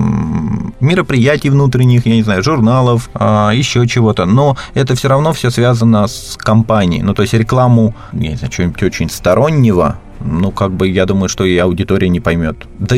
мероприятий 0.79 1.50
внутренних, 1.50 2.05
я 2.05 2.15
не 2.15 2.24
знаю, 2.24 2.41
журналов, 2.43 3.10
а, 3.13 3.51
еще 3.51 3.86
чего-то, 3.88 4.25
но 4.25 4.55
это 4.74 4.95
все 4.95 5.05
равно 5.08 5.34
все 5.34 5.50
связано 5.50 6.08
с 6.08 6.38
компанией. 6.38 7.02
Ну, 7.02 7.13
то 7.13 7.22
есть 7.22 7.34
рекламу, 7.34 7.96
не 8.13 8.36
знаю, 8.36 8.52
чего-нибудь 8.52 8.84
очень 8.84 9.10
стороннего, 9.10 9.98
ну, 10.22 10.52
как 10.52 10.72
бы, 10.72 10.88
я 10.88 11.06
думаю, 11.06 11.30
что 11.30 11.46
и 11.46 11.58
аудитория 11.58 12.10
не 12.10 12.20
поймет. 12.20 12.58
Да 12.80 12.96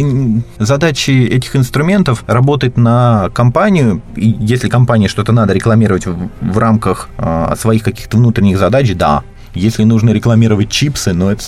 задачи 0.60 1.12
этих 1.12 1.56
инструментов 1.56 2.24
работать 2.28 2.78
на 2.78 3.30
компанию, 3.34 4.02
и 4.16 4.36
если 4.40 4.70
компании 4.70 5.08
что-то 5.08 5.32
надо 5.32 5.54
рекламировать 5.54 6.06
в, 6.06 6.30
в 6.42 6.58
рамках 6.58 7.10
э, 7.18 7.56
своих 7.58 7.84
каких-то 7.84 8.18
внутренних 8.18 8.58
задач, 8.58 8.94
да, 8.94 9.24
если 9.58 9.84
нужно 9.84 10.12
рекламировать 10.12 10.70
чипсы, 10.70 11.14
ну, 11.14 11.30
это 11.30 11.44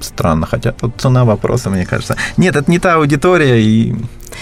странно, 0.00 0.46
хотя 0.46 0.72
тут 0.72 0.94
цена 0.98 1.24
вопроса, 1.24 1.70
мне 1.70 1.86
кажется. 1.86 2.16
Нет, 2.36 2.56
это 2.56 2.70
не 2.70 2.78
та 2.78 2.94
аудитория, 2.94 3.62
и 3.62 3.94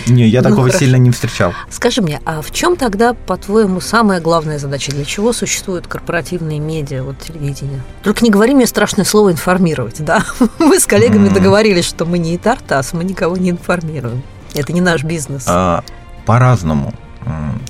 не, 0.07 0.27
я 0.27 0.43
ну, 0.43 0.49
такого 0.49 0.67
хорошо. 0.67 0.79
сильно 0.79 0.97
не 0.97 1.11
встречал. 1.11 1.53
Скажи 1.69 2.03
мне, 2.03 2.21
а 2.25 2.43
в 2.43 2.51
чем 2.51 2.77
тогда, 2.77 3.15
по-твоему, 3.15 3.81
самая 3.81 4.21
главная 4.21 4.59
задача? 4.59 4.93
Для 4.93 5.05
чего 5.05 5.33
существуют 5.33 5.87
корпоративные 5.87 6.59
медиа, 6.59 7.03
вот 7.03 7.19
телевидение? 7.19 7.83
Только 8.03 8.25
не 8.25 8.31
говори 8.31 8.55
мне 8.55 8.67
страшное 8.67 9.05
слово 9.05 9.33
информировать, 9.33 10.03
да? 10.05 10.25
Мы 10.59 10.79
с 10.81 10.87
коллегами 10.87 11.29
mm. 11.29 11.35
договорились, 11.35 11.85
что 11.85 12.05
мы 12.05 12.19
не 12.19 12.39
Тартас, 12.39 12.93
мы 12.93 13.05
никого 13.05 13.37
не 13.37 13.51
информируем. 13.51 14.23
Это 14.55 14.73
не 14.73 14.81
наш 14.81 15.05
бизнес. 15.05 15.45
А, 15.47 15.85
по-разному 16.27 16.95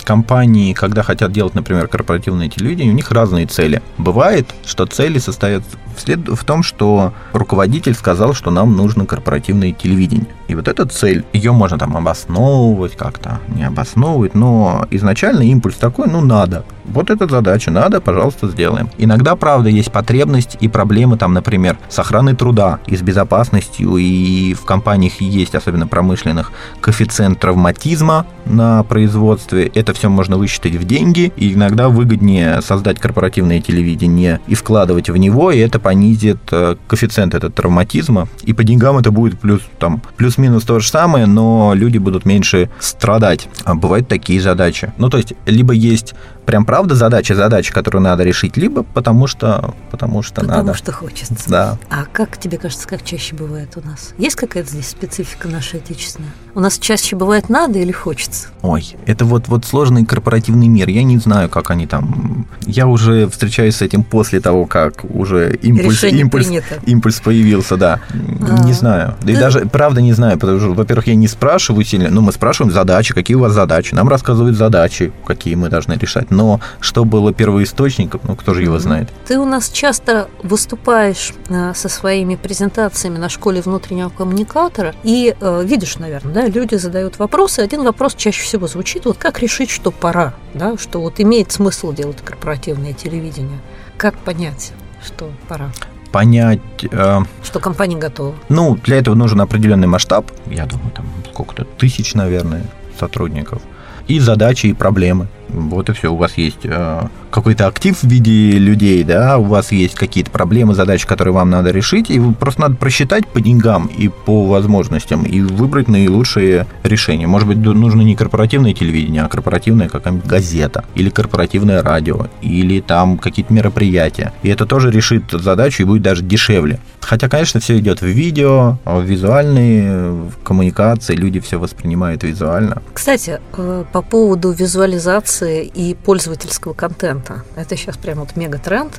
компании, 0.05 0.73
когда 0.73 1.03
хотят 1.03 1.33
делать, 1.33 1.55
например, 1.55 1.89
корпоративное 1.89 2.49
телевидение, 2.49 2.93
у 2.93 2.97
них 2.97 3.11
разные 3.11 3.47
цели. 3.47 3.83
Бывает, 3.99 4.53
что 4.65 4.87
цели 4.87 5.19
состоят 5.19 5.63
в 5.97 6.45
том, 6.45 6.63
что 6.63 7.13
руководитель 7.33 7.95
сказал, 7.95 8.35
что 8.35 8.51
нам 8.51 8.77
нужно 8.77 9.07
корпоративное 9.07 9.73
телевидение. 9.73 10.29
И 10.49 10.55
вот 10.55 10.69
эта 10.69 10.87
цель, 10.87 11.25
ее 11.33 11.53
можно 11.53 11.79
там 11.79 11.97
обосновывать 11.97 12.97
как-то, 12.97 13.41
не 13.49 13.65
обосновывать, 13.65 14.35
но 14.35 14.87
изначально 14.91 15.43
импульс 15.43 15.77
такой, 15.77 16.09
ну 16.09 16.21
надо. 16.21 16.65
Вот 16.91 17.11
эта 17.11 17.29
задача, 17.29 17.71
надо, 17.71 18.01
пожалуйста, 18.01 18.49
сделаем. 18.49 18.89
Иногда, 18.99 19.37
правда, 19.37 19.69
есть 19.69 19.93
потребность 19.93 20.57
и 20.61 20.69
проблемы, 20.69 21.17
там, 21.17 21.35
например, 21.35 21.79
с 21.89 21.99
охраной 21.99 22.35
труда 22.35 22.81
и 22.87 22.97
с 22.97 23.03
безопасностью, 23.03 23.97
и 23.97 24.55
в 24.55 24.65
компаниях 24.65 25.21
есть, 25.21 25.55
особенно 25.55 25.87
промышленных, 25.87 26.53
коэффициент 26.81 27.39
травматизма 27.39 28.27
на 28.47 28.83
производстве. 28.83 29.71
Это 29.75 29.93
все 29.93 30.09
можно 30.09 30.37
высчитать 30.37 30.75
в 30.75 30.85
деньги, 30.85 31.33
и 31.37 31.53
иногда 31.55 31.89
выгоднее 31.89 32.63
создать 32.63 32.99
корпоративное 32.99 33.61
телевидение 33.61 34.41
и 34.47 34.55
вкладывать 34.55 35.11
в 35.11 35.17
него, 35.17 35.51
и 35.51 35.59
это 35.59 35.79
понизит 35.79 36.39
э, 36.51 36.77
коэффициент 36.89 37.35
этот 37.35 37.55
травматизма, 37.55 38.29
и 38.43 38.53
по 38.53 38.65
деньгам 38.65 38.99
это 38.99 39.11
будет 39.11 39.39
плюс, 39.39 39.61
там, 39.79 40.03
плюс 40.17 40.31
плюс-минус 40.31 40.65
то 40.65 40.79
же 40.79 40.89
самое, 40.89 41.27
но 41.27 41.73
люди 41.75 41.99
будут 41.99 42.25
меньше 42.25 42.71
страдать. 42.79 43.49
А 43.65 43.75
бывают 43.75 44.07
такие 44.07 44.41
задачи. 44.41 44.93
Ну, 44.97 45.11
то 45.11 45.17
есть, 45.17 45.35
либо 45.45 45.73
есть 45.73 46.15
прям 46.51 46.65
правда 46.65 46.97
задача, 46.97 47.37
задача, 47.37 47.73
которую 47.73 48.03
надо 48.03 48.25
решить, 48.25 48.57
либо 48.57 48.83
потому 48.83 49.29
что, 49.29 49.73
потому 49.93 50.21
что 50.21 50.41
потому 50.41 50.51
надо. 50.51 50.73
Потому 50.73 50.77
что 50.79 50.91
хочется. 50.91 51.49
Да. 51.49 51.79
А 51.91 52.07
как 52.13 52.39
тебе 52.39 52.59
кажется, 52.59 52.89
как 52.89 53.05
чаще 53.05 53.37
бывает 53.37 53.77
у 53.77 53.87
нас? 53.87 54.15
Есть 54.19 54.35
какая-то 54.35 54.69
здесь 54.69 54.89
специфика 54.89 55.47
наша 55.47 55.77
отечественная? 55.77 56.33
У 56.55 56.61
нас 56.61 56.79
чаще 56.79 57.17
бывает 57.17 57.49
надо 57.49 57.79
или 57.79 57.93
хочется? 57.93 58.49
Ой, 58.63 58.97
это 59.07 59.25
вот, 59.25 59.49
вот 59.49 59.65
сложный 59.65 60.05
корпоративный 60.05 60.69
мир. 60.69 60.89
Я 60.89 61.03
не 61.03 61.19
знаю, 61.19 61.49
как 61.49 61.71
они 61.71 61.87
там... 61.87 62.47
Я 62.67 62.87
уже 62.87 63.29
встречаюсь 63.29 63.77
с 63.77 63.83
этим 63.83 64.03
после 64.03 64.41
того, 64.41 64.67
как 64.67 65.05
уже 65.05 65.57
импульс, 65.63 66.05
импульс, 66.05 66.51
импульс 66.87 67.21
появился, 67.21 67.77
да. 67.77 68.01
А, 68.13 68.65
не 68.65 68.73
знаю. 68.73 69.15
Да, 69.23 69.33
и 69.33 69.37
даже, 69.37 69.61
правда, 69.67 70.01
не 70.01 70.13
знаю, 70.13 70.39
потому 70.39 70.59
что, 70.59 70.73
во-первых, 70.73 71.07
я 71.07 71.15
не 71.15 71.29
спрашиваю 71.29 71.85
сильно, 71.85 72.11
ну, 72.11 72.21
мы 72.21 72.33
спрашиваем 72.33 72.73
задачи, 72.73 73.15
какие 73.15 73.37
у 73.37 73.41
вас 73.41 73.53
задачи. 73.53 73.95
Нам 73.95 74.09
рассказывают 74.09 74.57
задачи, 74.57 75.13
какие 75.25 75.55
мы 75.55 75.69
должны 75.69 75.95
решать. 75.95 76.31
Но 76.31 76.61
что 76.81 77.05
было 77.05 77.33
первоисточником, 77.33 78.21
ну, 78.25 78.37
кто 78.37 78.55
же 78.55 78.63
его 78.63 78.79
знает. 78.79 79.09
Ты 79.27 79.39
у 79.39 79.47
нас 79.47 79.71
часто 79.71 80.29
выступаешь 80.43 81.33
э, 81.49 81.73
со 81.75 81.89
своими 81.89 82.37
презентациями 82.37 83.19
на 83.19 83.29
школе 83.29 83.61
внутреннего 83.61 84.09
коммуникатора 84.11 84.95
и 85.03 85.35
э, 85.41 85.63
видишь, 85.65 85.97
наверное, 85.99 86.35
да, 86.35 86.40
люди 86.49 86.75
задают 86.77 87.19
вопросы. 87.19 87.61
Один 87.61 87.83
вопрос 87.85 88.15
чаще 88.15 88.43
всего 88.43 88.67
звучит, 88.67 89.05
вот 89.05 89.19
как 89.19 89.41
решить, 89.41 89.71
что 89.71 89.91
пора, 89.91 90.35
да, 90.55 90.77
что 90.79 91.01
вот 91.01 91.21
имеет 91.21 91.53
смысл 91.53 91.93
делать 91.93 92.19
корпоративное 92.25 92.93
телевидение. 92.93 93.59
Как 93.97 94.17
понять, 94.19 94.73
что 95.05 95.31
пора? 95.49 95.71
понять... 96.11 96.61
Э, 96.91 97.21
что 97.43 97.61
компания 97.61 97.97
готова. 97.97 98.35
Ну, 98.49 98.77
для 98.77 98.99
этого 98.99 99.15
нужен 99.15 99.41
определенный 99.41 99.87
масштаб. 99.87 100.31
Я 100.47 100.67
думаю, 100.67 100.91
там 100.91 101.07
сколько-то 101.33 101.65
тысяч, 101.65 102.15
наверное, 102.15 102.65
сотрудников. 102.99 103.63
И 104.09 104.19
задачи, 104.19 104.67
и 104.67 104.73
проблемы. 104.73 105.29
Вот 105.53 105.89
и 105.89 105.93
все. 105.93 106.13
У 106.13 106.17
вас 106.17 106.37
есть 106.37 106.61
э, 106.65 107.03
какой-то 107.31 107.67
актив 107.67 107.97
в 107.97 108.05
виде 108.05 108.59
людей, 108.59 109.05
да, 109.05 109.39
у 109.39 109.45
вас 109.45 109.73
есть 109.73 109.95
какие-то 109.95 110.31
проблемы, 110.31 110.75
задачи, 110.75 111.07
которые 111.07 111.35
вам 111.35 111.51
надо 111.51 111.71
решить, 111.71 112.11
и 112.11 112.21
просто 112.39 112.63
надо 112.63 112.77
просчитать 112.77 113.27
по 113.27 113.41
деньгам 113.41 113.87
и 113.87 114.09
по 114.09 114.47
возможностям 114.47 115.23
и 115.23 115.41
выбрать 115.41 115.89
наилучшие 115.89 116.67
решения. 116.83 117.27
Может 117.27 117.49
быть, 117.49 117.59
нужно 117.59 118.03
не 118.03 118.17
корпоративное 118.17 118.75
телевидение, 118.75 119.23
а 119.23 119.29
корпоративная 119.29 119.89
какая-нибудь 119.89 120.27
газета 120.27 120.85
или 120.95 121.11
корпоративное 121.11 121.83
радио, 121.83 122.27
или 122.43 122.81
там 122.81 123.19
какие-то 123.19 123.53
мероприятия. 123.53 124.33
И 124.43 124.49
это 124.49 124.67
тоже 124.67 124.91
решит 124.91 125.25
задачу 125.31 125.83
и 125.83 125.87
будет 125.87 126.03
даже 126.03 126.23
дешевле. 126.23 126.81
Хотя, 127.01 127.29
конечно, 127.29 127.61
все 127.61 127.79
идет 127.79 128.03
в 128.03 128.07
видео, 128.07 128.79
в 128.85 129.03
визуальные 129.03 130.13
в 130.13 130.33
коммуникации, 130.45 131.15
люди 131.15 131.41
все 131.41 131.59
воспринимают 131.59 132.23
визуально. 132.23 132.83
Кстати, 132.93 133.41
э, 133.57 133.85
по 133.93 134.03
поводу 134.03 134.53
визуализации 134.53 135.40
и 135.47 135.95
пользовательского 135.95 136.73
контента 136.73 136.91
контента. 136.91 137.45
Это 137.57 137.77
сейчас 137.77 137.97
прям 137.97 138.21
вот 138.21 138.37
мега-тренд. 138.37 138.93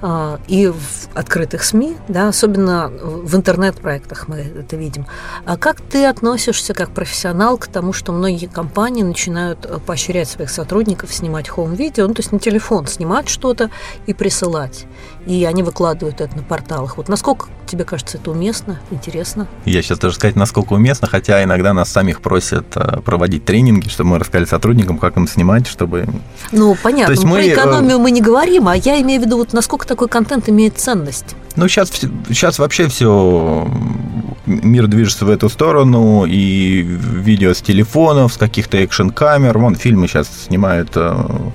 А, 0.00 0.40
и 0.48 0.68
в 0.68 1.08
открытых 1.14 1.62
СМИ, 1.62 1.96
да, 2.08 2.28
особенно 2.28 2.88
в 2.88 3.36
интернет-проектах 3.36 4.28
мы 4.28 4.38
это 4.38 4.76
видим. 4.76 5.06
А 5.44 5.56
как 5.56 5.80
ты 5.80 6.06
относишься 6.06 6.74
как 6.74 6.90
профессионал 6.90 7.58
к 7.58 7.66
тому, 7.66 7.92
что 7.92 8.12
многие 8.12 8.46
компании 8.46 9.02
начинают 9.02 9.64
э, 9.64 9.78
поощрять 9.78 10.28
своих 10.28 10.50
сотрудников 10.50 11.12
снимать 11.12 11.48
хоум-видео, 11.48 12.08
ну, 12.08 12.14
то 12.14 12.20
есть 12.20 12.32
на 12.32 12.38
телефон 12.38 12.86
снимать 12.86 13.28
что-то 13.28 13.70
и 14.06 14.14
присылать? 14.14 14.86
И 15.26 15.44
они 15.44 15.62
выкладывают 15.62 16.20
это 16.20 16.36
на 16.36 16.42
порталах. 16.42 16.96
Вот 16.96 17.08
насколько 17.08 17.46
тебе 17.72 17.84
кажется 17.84 18.18
это 18.18 18.30
уместно, 18.30 18.78
интересно? 18.90 19.48
Я 19.64 19.80
сейчас 19.80 19.98
тоже 19.98 20.16
сказать, 20.16 20.36
насколько 20.36 20.74
уместно, 20.74 21.08
хотя 21.08 21.42
иногда 21.42 21.72
нас 21.72 21.90
самих 21.90 22.20
просят 22.20 22.66
э, 22.76 23.00
проводить 23.00 23.46
тренинги, 23.46 23.88
чтобы 23.88 24.10
мы 24.10 24.18
рассказали 24.18 24.44
сотрудникам, 24.44 24.98
как 24.98 25.16
им 25.16 25.26
снимать, 25.26 25.66
чтобы... 25.66 26.06
Ну, 26.52 26.76
понятно. 26.82 27.06
То 27.06 27.12
есть 27.12 27.24
мы... 27.24 27.36
Про 27.36 27.48
экономию 27.48 27.98
мы 27.98 28.10
не 28.10 28.20
говорим, 28.20 28.68
а 28.68 28.76
я 28.76 29.00
имею 29.00 29.22
в 29.22 29.24
виду, 29.24 29.38
вот 29.38 29.54
насколько 29.54 29.86
такой 29.86 30.08
контент 30.08 30.50
имеет 30.50 30.76
ценность? 30.76 31.34
Ну, 31.56 31.68
сейчас, 31.68 31.90
сейчас 31.90 32.58
вообще 32.58 32.88
все 32.88 33.68
мир 34.46 34.86
движется 34.86 35.24
в 35.24 35.30
эту 35.30 35.48
сторону, 35.48 36.24
и 36.26 36.82
видео 36.82 37.54
с 37.54 37.60
телефонов, 37.62 38.32
с 38.32 38.36
каких-то 38.36 38.78
экшн-камер. 38.78 39.58
Вон 39.58 39.74
фильмы 39.74 40.08
сейчас 40.08 40.28
снимают, 40.46 40.90
э, 40.96 41.14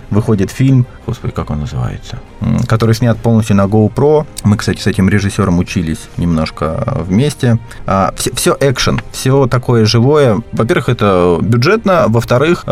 выходит 0.10 0.52
фильм, 0.52 0.86
господи, 1.06 1.34
как 1.34 1.50
он 1.50 1.62
называется, 1.62 2.20
который 2.68 2.96
снят 2.96 3.18
полностью 3.18 3.56
на 3.56 3.66
GoPro. 3.66 4.26
Мы, 4.44 4.58
кстати, 4.58 4.80
с 4.80 4.88
этим 4.88 5.10
режиссером 5.10 5.60
учились 5.60 6.00
немножко 6.18 6.98
вместе. 7.02 7.60
А, 7.86 8.14
все, 8.16 8.34
все 8.34 8.58
экшен, 8.60 9.02
все 9.12 9.48
такое 9.48 9.86
живое. 9.86 10.42
Во-первых, 10.52 10.90
это 10.90 11.40
бюджетно, 11.42 12.06
во-вторых, 12.08 12.64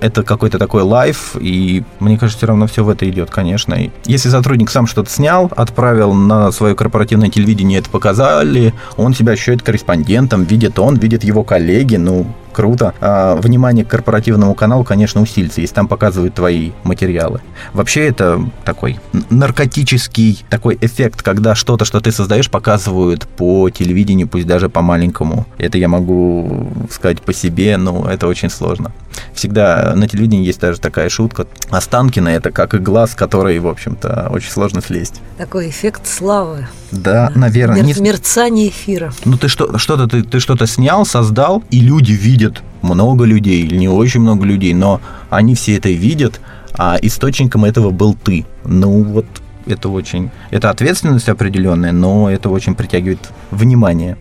это 0.00 0.22
какой-то 0.22 0.58
такой 0.58 0.82
лайф, 0.82 1.36
и 1.38 1.82
мне 2.00 2.18
кажется, 2.18 2.38
все 2.38 2.46
равно 2.46 2.66
все 2.66 2.84
в 2.84 2.88
это 2.88 3.08
идет, 3.08 3.30
конечно. 3.30 3.74
И 3.74 3.90
если 4.04 4.28
сотрудник 4.28 4.70
сам 4.70 4.86
что-то 4.86 5.10
снял, 5.10 5.50
отправил 5.56 6.12
на 6.12 6.50
свое 6.52 6.74
корпоративное 6.74 7.28
телевидение, 7.28 7.78
это 7.78 7.90
показали, 7.90 8.74
он 8.96 9.14
себя 9.14 9.32
ощущает 9.32 9.62
корреспондентом, 9.62 10.44
видит 10.44 10.78
он, 10.78 10.96
видит 10.96 11.24
его 11.24 11.44
коллеги, 11.44 11.96
ну, 11.96 12.26
круто. 12.52 12.94
А, 13.00 13.36
внимание 13.36 13.84
к 13.84 13.88
корпоративному 13.88 14.54
каналу, 14.54 14.84
конечно, 14.84 15.20
усилится, 15.20 15.60
если 15.60 15.74
там 15.74 15.88
показывают 15.88 16.34
твои 16.34 16.72
материалы. 16.84 17.40
Вообще 17.72 18.06
это 18.06 18.42
такой 18.64 18.98
наркотический 19.30 20.44
такой 20.48 20.78
эффект, 20.80 21.22
когда 21.22 21.54
что-то, 21.54 21.84
что 21.84 22.00
ты 22.00 22.12
создаешь, 22.12 22.50
показывают 22.50 23.26
по 23.26 23.70
телевидению, 23.70 24.28
пусть 24.28 24.46
даже 24.46 24.68
по 24.68 24.82
маленькому. 24.82 25.46
Это 25.58 25.78
я 25.78 25.88
могу 25.88 26.70
сказать 26.90 27.22
по 27.22 27.32
себе, 27.32 27.76
но 27.76 28.08
это 28.10 28.26
очень 28.26 28.50
сложно. 28.50 28.92
Всегда 29.34 29.92
на 29.94 30.08
телевидении 30.08 30.46
есть 30.46 30.60
даже 30.60 30.80
такая 30.80 31.08
шутка. 31.08 31.46
Останкина– 31.70 32.28
это 32.30 32.50
как 32.50 32.74
игла, 32.74 33.06
с 33.06 33.14
которой, 33.14 33.58
в 33.58 33.66
общем-то, 33.66 34.28
очень 34.30 34.50
сложно 34.50 34.80
слезть. 34.80 35.20
Такой 35.38 35.68
эффект 35.68 36.06
славы. 36.06 36.68
Да, 36.90 37.30
наверное. 37.34 37.82
Мер- 37.82 38.00
мерцание 38.00 38.68
эфира. 38.68 39.12
Ну, 39.24 39.36
ты 39.36 39.48
что, 39.48 39.78
что-то 39.78 40.08
ты, 40.08 40.22
ты 40.22 40.40
что-то 40.40 40.66
снял, 40.66 41.06
создал, 41.06 41.62
и 41.70 41.80
люди 41.80 42.12
видят, 42.12 42.39
много 42.82 43.24
людей 43.24 43.62
или 43.62 43.76
не 43.76 43.88
очень 43.88 44.20
много 44.20 44.44
людей, 44.44 44.74
но 44.74 45.00
они 45.28 45.54
все 45.54 45.76
это 45.76 45.90
видят, 45.90 46.40
а 46.74 46.96
источником 47.00 47.64
этого 47.64 47.90
был 47.90 48.14
ты. 48.14 48.46
Ну, 48.64 49.02
вот 49.02 49.26
это 49.66 49.88
очень... 49.88 50.30
Это 50.50 50.70
ответственность 50.70 51.28
определенная, 51.28 51.92
но 51.92 52.30
это 52.30 52.48
очень 52.48 52.74
притягивает 52.74 53.20
внимание. 53.50 54.16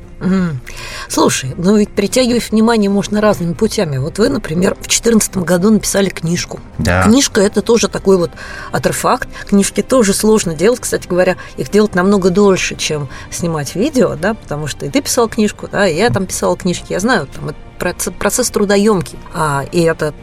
Слушай, 1.07 1.53
ну 1.57 1.77
ведь 1.77 1.89
притягивать 1.89 2.51
внимание 2.51 2.89
можно 2.89 3.21
разными 3.21 3.53
путями. 3.53 3.97
Вот 3.97 4.19
вы, 4.19 4.29
например, 4.29 4.73
в 4.75 4.79
2014 4.79 5.37
году 5.37 5.69
написали 5.71 6.09
книжку. 6.09 6.59
Да. 6.77 7.03
Книжка– 7.03 7.41
это 7.41 7.61
тоже 7.61 7.87
такой 7.87 8.17
вот 8.17 8.31
артефакт. 8.71 9.29
Книжки 9.47 9.81
тоже 9.81 10.13
сложно 10.13 10.55
делать. 10.55 10.79
Кстати 10.79 11.07
говоря, 11.07 11.37
их 11.57 11.71
делать 11.71 11.95
намного 11.95 12.29
дольше, 12.29 12.75
чем 12.75 13.07
снимать 13.31 13.75
видео, 13.75 14.15
да, 14.15 14.33
потому 14.33 14.67
что 14.67 14.85
и 14.85 14.89
ты 14.89 15.01
писал 15.01 15.29
книжку, 15.29 15.67
да, 15.71 15.87
и 15.87 15.95
я 15.95 16.09
там 16.09 16.25
писала 16.25 16.57
книжки. 16.57 16.91
Я 16.91 16.99
знаю, 16.99 17.27
там 17.27 17.55
процесс, 17.77 18.13
процесс 18.17 18.49
трудоемкий. 18.49 19.17
А, 19.33 19.65
и 19.71 19.81
это 19.81 20.13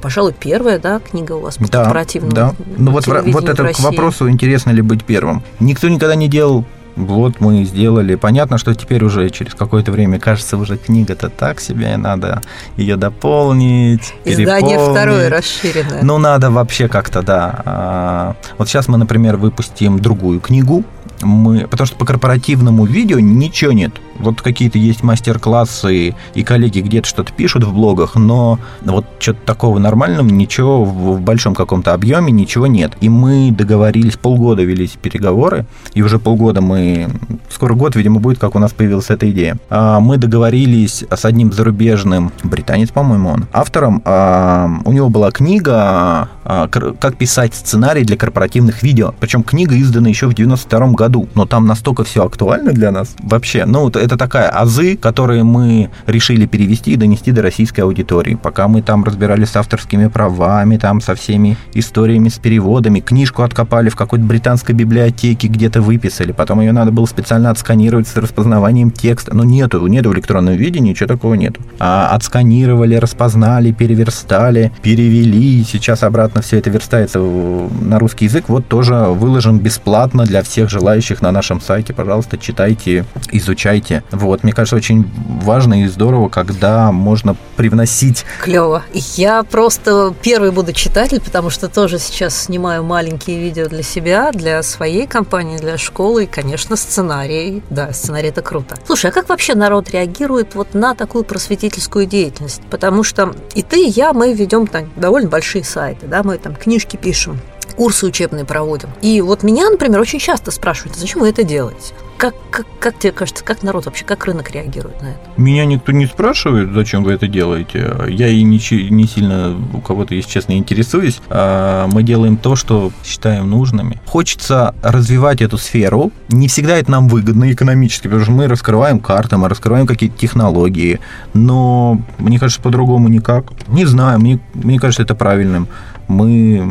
пожалуй, 0.00 0.34
первая, 0.38 0.78
да, 0.78 1.00
книга 1.00 1.32
у 1.32 1.40
вас 1.40 1.56
по 1.56 1.68
да, 1.68 1.82
корпоративному 1.82 2.34
Да, 2.34 2.54
ну 2.76 2.90
вот, 2.90 3.06
вот 3.06 3.48
это 3.48 3.72
к 3.72 3.80
вопросу, 3.80 4.28
интересно 4.28 4.70
ли 4.70 4.82
быть 4.82 5.04
первым. 5.04 5.42
Никто 5.60 5.88
никогда 5.88 6.14
не 6.14 6.28
делал 6.28 6.64
вот 6.96 7.40
мы 7.40 7.64
сделали. 7.64 8.14
Понятно, 8.14 8.58
что 8.58 8.74
теперь 8.74 9.04
уже 9.04 9.30
через 9.30 9.54
какое-то 9.54 9.92
время 9.92 10.18
кажется, 10.18 10.56
уже 10.56 10.76
книга-то 10.76 11.28
так 11.28 11.60
себе, 11.60 11.96
надо 11.96 12.40
ее 12.76 12.96
дополнить. 12.96 14.14
Издание 14.24 14.78
второе 14.78 15.28
расширенное. 15.28 16.02
Ну, 16.02 16.18
надо 16.18 16.50
вообще 16.50 16.88
как-то, 16.88 17.22
да. 17.22 17.62
А, 17.64 18.36
вот 18.58 18.68
сейчас 18.68 18.88
мы, 18.88 18.98
например, 18.98 19.36
выпустим 19.36 19.98
другую 19.98 20.40
книгу, 20.40 20.84
мы, 21.22 21.66
потому 21.68 21.86
что 21.86 21.96
по 21.96 22.04
корпоративному 22.04 22.84
видео 22.84 23.18
ничего 23.18 23.72
нет. 23.72 23.92
Вот 24.18 24.42
какие-то 24.42 24.78
есть 24.78 25.02
мастер-классы, 25.02 26.14
и 26.34 26.42
коллеги 26.42 26.80
где-то 26.80 27.08
что-то 27.08 27.32
пишут 27.32 27.64
в 27.64 27.72
блогах, 27.74 28.14
но 28.14 28.58
вот 28.82 29.06
что-то 29.18 29.40
такого 29.44 29.78
нормального, 29.78 30.26
ничего 30.26 30.84
в 30.84 31.20
большом 31.20 31.54
каком-то 31.54 31.92
объеме, 31.92 32.32
ничего 32.32 32.66
нет. 32.66 32.92
И 33.00 33.08
мы 33.08 33.50
договорились, 33.50 34.16
полгода 34.16 34.62
велись 34.62 34.92
переговоры, 35.00 35.66
и 35.94 36.02
уже 36.02 36.18
полгода 36.18 36.60
мы, 36.60 37.08
скоро 37.50 37.74
год, 37.74 37.96
видимо, 37.96 38.20
будет, 38.20 38.38
как 38.38 38.54
у 38.54 38.58
нас 38.58 38.72
появилась 38.72 39.10
эта 39.10 39.30
идея. 39.30 39.56
А 39.70 40.00
мы 40.00 40.16
договорились 40.16 41.04
с 41.10 41.24
одним 41.24 41.52
зарубежным, 41.52 42.32
британец, 42.42 42.90
по-моему, 42.90 43.30
он, 43.30 43.46
автором, 43.52 44.02
а, 44.04 44.70
у 44.84 44.92
него 44.92 45.08
была 45.08 45.30
книга 45.30 46.28
а, 46.44 46.68
«Как 46.68 47.16
писать 47.16 47.54
сценарий 47.54 48.04
для 48.04 48.16
корпоративных 48.16 48.82
видео», 48.82 49.14
причем 49.18 49.42
книга 49.42 49.80
издана 49.80 50.08
еще 50.08 50.26
в 50.26 50.34
92 50.34 50.88
году, 50.92 51.28
но 51.34 51.46
там 51.46 51.66
настолько 51.66 52.04
все 52.04 52.24
актуально 52.24 52.72
для 52.72 52.90
нас 52.90 53.14
вообще, 53.20 53.64
ну, 53.64 53.90
это 54.04 54.16
такая 54.16 54.48
азы, 54.48 54.96
которые 54.96 55.44
мы 55.44 55.90
решили 56.06 56.46
перевести 56.46 56.92
и 56.92 56.96
донести 56.96 57.32
до 57.32 57.42
российской 57.42 57.80
аудитории. 57.80 58.34
Пока 58.34 58.68
мы 58.68 58.82
там 58.82 59.04
разбирались 59.04 59.50
с 59.50 59.56
авторскими 59.56 60.06
правами, 60.06 60.76
там 60.76 61.00
со 61.00 61.14
всеми 61.14 61.56
историями, 61.72 62.28
с 62.28 62.38
переводами, 62.38 63.00
книжку 63.00 63.42
откопали 63.42 63.88
в 63.88 63.96
какой-то 63.96 64.24
британской 64.24 64.74
библиотеке, 64.74 65.48
где-то 65.48 65.80
выписали, 65.80 66.32
потом 66.32 66.60
ее 66.60 66.72
надо 66.72 66.92
было 66.92 67.06
специально 67.06 67.50
отсканировать 67.50 68.08
с 68.08 68.16
распознаванием 68.16 68.90
текста. 68.90 69.34
Ну, 69.34 69.44
нету, 69.44 69.84
нету 69.86 70.10
в 70.10 70.14
электронном 70.14 70.54
виде, 70.54 70.80
ничего 70.80 71.06
такого 71.06 71.34
нету. 71.34 71.60
А 71.78 72.08
отсканировали, 72.08 72.96
распознали, 72.96 73.72
переверстали, 73.72 74.72
перевели, 74.82 75.64
сейчас 75.64 76.02
обратно 76.02 76.42
все 76.42 76.58
это 76.58 76.70
верстается 76.70 77.18
на 77.18 77.98
русский 77.98 78.26
язык. 78.26 78.44
Вот 78.48 78.68
тоже 78.68 78.94
выложим 78.94 79.58
бесплатно 79.58 80.24
для 80.24 80.42
всех 80.42 80.70
желающих 80.70 81.22
на 81.22 81.32
нашем 81.32 81.60
сайте. 81.60 81.92
Пожалуйста, 81.94 82.38
читайте, 82.38 83.04
изучайте 83.32 83.93
формате. 83.94 84.24
Вот, 84.24 84.42
мне 84.42 84.52
кажется, 84.52 84.76
очень 84.76 85.10
важно 85.42 85.82
и 85.82 85.86
здорово, 85.86 86.28
когда 86.28 86.92
можно 86.92 87.36
привносить... 87.56 88.24
Клево. 88.40 88.82
Я 88.92 89.42
просто 89.42 90.14
первый 90.22 90.50
буду 90.50 90.72
читатель, 90.72 91.20
потому 91.20 91.50
что 91.50 91.68
тоже 91.68 91.98
сейчас 91.98 92.44
снимаю 92.44 92.84
маленькие 92.84 93.38
видео 93.38 93.68
для 93.68 93.82
себя, 93.82 94.32
для 94.32 94.62
своей 94.62 95.06
компании, 95.06 95.58
для 95.58 95.78
школы, 95.78 96.24
и, 96.24 96.26
конечно, 96.26 96.76
сценарий. 96.76 97.62
Да, 97.70 97.92
сценарий 97.92 98.28
это 98.28 98.42
круто. 98.42 98.76
Слушай, 98.86 99.10
а 99.10 99.12
как 99.12 99.28
вообще 99.28 99.54
народ 99.54 99.90
реагирует 99.90 100.54
вот 100.54 100.74
на 100.74 100.94
такую 100.94 101.24
просветительскую 101.24 102.06
деятельность? 102.06 102.62
Потому 102.70 103.02
что 103.02 103.34
и 103.54 103.62
ты, 103.62 103.86
и 103.86 103.90
я, 103.90 104.12
мы 104.12 104.32
ведем 104.32 104.66
там 104.66 104.90
довольно 104.96 105.28
большие 105.28 105.64
сайты, 105.64 106.06
да, 106.06 106.22
мы 106.22 106.38
там 106.38 106.54
книжки 106.54 106.96
пишем, 106.96 107.40
курсы 107.76 108.06
учебные 108.06 108.44
проводим. 108.44 108.90
И 109.02 109.20
вот 109.20 109.42
меня, 109.42 109.68
например, 109.70 110.00
очень 110.00 110.18
часто 110.18 110.50
спрашивают, 110.50 110.96
зачем 110.96 111.20
вы 111.20 111.28
это 111.28 111.42
делаете? 111.42 111.94
Как, 112.16 112.34
как, 112.54 112.66
как 112.78 112.98
тебе 113.00 113.12
кажется, 113.12 113.42
как 113.42 113.64
народ 113.64 113.86
вообще, 113.86 114.04
как 114.04 114.24
рынок 114.26 114.52
реагирует 114.52 115.02
на 115.02 115.06
это? 115.06 115.18
Меня 115.36 115.64
никто 115.64 115.90
не 115.90 116.06
спрашивает, 116.06 116.72
зачем 116.72 117.02
вы 117.02 117.12
это 117.12 117.26
делаете. 117.26 117.96
Я 118.08 118.28
и 118.28 118.44
не, 118.44 118.60
не 118.90 119.06
сильно 119.08 119.56
у 119.72 119.80
кого-то, 119.80 120.14
если 120.14 120.30
честно, 120.30 120.52
интересуюсь. 120.52 121.20
А 121.28 121.88
мы 121.88 122.04
делаем 122.04 122.36
то, 122.36 122.54
что 122.54 122.92
считаем 123.04 123.50
нужными. 123.50 124.00
Хочется 124.06 124.72
развивать 124.82 125.42
эту 125.42 125.58
сферу. 125.58 126.12
Не 126.28 126.46
всегда 126.46 126.76
это 126.76 126.92
нам 126.92 127.08
выгодно 127.08 127.50
экономически, 127.50 128.04
потому 128.04 128.22
что 128.22 128.32
мы 128.32 128.46
раскрываем 128.46 129.00
карты, 129.00 129.36
мы 129.36 129.48
раскрываем 129.48 129.88
какие-то 129.88 130.16
технологии. 130.16 131.00
Но 131.32 132.00
мне 132.18 132.38
кажется, 132.38 132.62
по-другому 132.62 133.08
никак. 133.08 133.46
Не 133.66 133.84
знаю, 133.84 134.20
мне, 134.20 134.38
мне 134.54 134.78
кажется, 134.78 135.02
это 135.02 135.16
правильным 135.16 135.66
мы 136.08 136.62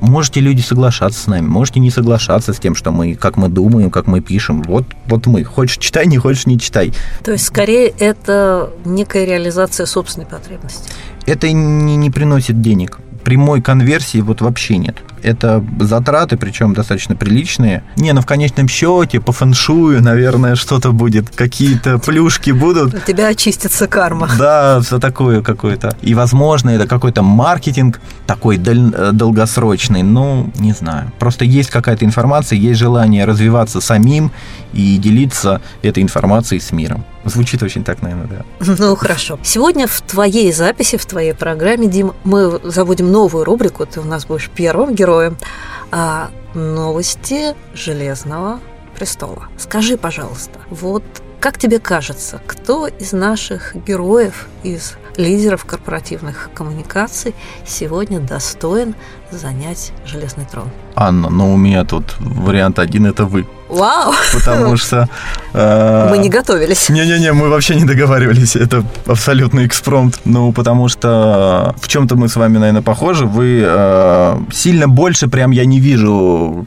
можете 0.00 0.40
люди 0.40 0.60
соглашаться 0.60 1.20
с 1.20 1.26
нами, 1.26 1.46
можете 1.46 1.80
не 1.80 1.90
соглашаться 1.90 2.52
с 2.52 2.58
тем, 2.58 2.74
что 2.74 2.90
мы, 2.90 3.14
как 3.14 3.36
мы 3.36 3.48
думаем, 3.48 3.90
как 3.90 4.06
мы 4.06 4.20
пишем. 4.20 4.62
Вот, 4.62 4.84
вот 5.08 5.26
мы. 5.26 5.44
Хочешь 5.44 5.78
читай, 5.78 6.06
не 6.06 6.18
хочешь 6.18 6.46
не 6.46 6.58
читай. 6.58 6.92
То 7.24 7.32
есть 7.32 7.44
скорее 7.44 7.88
это 7.88 8.70
некая 8.84 9.24
реализация 9.24 9.86
собственной 9.86 10.26
потребности. 10.26 10.90
Это 11.26 11.50
не, 11.50 11.96
не 11.96 12.10
приносит 12.10 12.60
денег 12.60 12.98
прямой 13.26 13.60
конверсии 13.60 14.18
вот 14.18 14.40
вообще 14.40 14.76
нет. 14.76 14.94
Это 15.22 15.64
затраты, 15.80 16.36
причем 16.36 16.74
достаточно 16.74 17.16
приличные. 17.16 17.82
Не, 17.96 18.12
ну 18.12 18.20
в 18.20 18.26
конечном 18.26 18.68
счете 18.68 19.20
по 19.20 19.32
фэншую, 19.32 20.02
наверное, 20.02 20.54
что-то 20.54 20.92
будет, 20.92 21.30
какие-то 21.30 21.98
плюшки 21.98 22.50
будут. 22.50 22.94
У 22.94 22.98
тебя 22.98 23.28
очистится 23.28 23.86
карма. 23.86 24.28
Да, 24.38 24.80
все 24.80 24.98
такое 24.98 25.42
какое-то. 25.42 25.96
И, 26.02 26.14
возможно, 26.14 26.70
это 26.70 26.86
какой-то 26.86 27.22
маркетинг 27.22 28.00
такой 28.26 28.56
дол- 28.56 29.12
долгосрочный, 29.12 30.02
ну, 30.02 30.50
не 30.58 30.72
знаю. 30.72 31.12
Просто 31.18 31.44
есть 31.44 31.70
какая-то 31.70 32.04
информация, 32.04 32.58
есть 32.58 32.78
желание 32.78 33.24
развиваться 33.24 33.80
самим 33.80 34.30
и 34.72 34.98
делиться 34.98 35.60
этой 35.82 36.02
информацией 36.02 36.60
с 36.60 36.72
миром. 36.72 37.04
Звучит 37.24 37.62
очень 37.62 37.82
так, 37.82 38.02
наверное, 38.02 38.28
да. 38.28 38.74
Ну, 38.78 38.94
хорошо. 38.94 39.38
Сегодня 39.42 39.88
в 39.88 40.00
твоей 40.02 40.52
записи, 40.52 40.96
в 40.96 41.04
твоей 41.06 41.34
программе, 41.34 41.88
Дим, 41.88 42.12
мы 42.22 42.60
заводим 42.62 43.10
новую 43.10 43.44
рубрику, 43.44 43.84
ты 43.84 44.00
у 44.00 44.04
нас 44.04 44.26
будешь 44.26 44.48
первым 44.54 44.94
героем, 44.94 45.05
а, 45.92 46.30
новости 46.54 47.54
Железного 47.74 48.60
престола. 48.96 49.48
Скажи, 49.56 49.96
пожалуйста, 49.96 50.58
вот 50.70 51.04
как 51.40 51.58
тебе 51.58 51.78
кажется, 51.78 52.40
кто 52.46 52.86
из 52.86 53.12
наших 53.12 53.76
героев, 53.76 54.48
из 54.62 54.96
лидеров 55.16 55.64
корпоративных 55.64 56.50
коммуникаций 56.54 57.34
сегодня 57.64 58.20
достоин 58.20 58.94
занять 59.30 59.92
железный 60.04 60.44
трон? 60.44 60.70
Анна, 60.94 61.28
но 61.30 61.52
у 61.52 61.56
меня 61.56 61.84
тут 61.84 62.16
вариант 62.18 62.78
один– 62.78 63.06
это 63.06 63.26
вы. 63.26 63.46
Вау! 63.68 64.12
Потому 64.32 64.76
что... 64.76 65.08
Э, 65.52 66.08
мы 66.10 66.18
не 66.18 66.28
готовились. 66.28 66.88
Не-не-не, 66.88 67.32
мы 67.32 67.48
вообще 67.48 67.74
не 67.74 67.84
договаривались. 67.84 68.56
Это 68.56 68.84
абсолютный 69.06 69.66
экспромт. 69.66 70.20
Ну, 70.24 70.52
потому 70.52 70.88
что 70.88 71.74
в 71.80 71.88
чем-то 71.88 72.16
мы 72.16 72.28
с 72.28 72.36
вами, 72.36 72.58
наверное, 72.58 72.82
похожи. 72.82 73.26
Вы 73.26 73.62
э, 73.64 74.36
сильно 74.52 74.88
больше 74.88 75.28
прям 75.28 75.50
я 75.50 75.64
не 75.64 75.80
вижу 75.80 76.66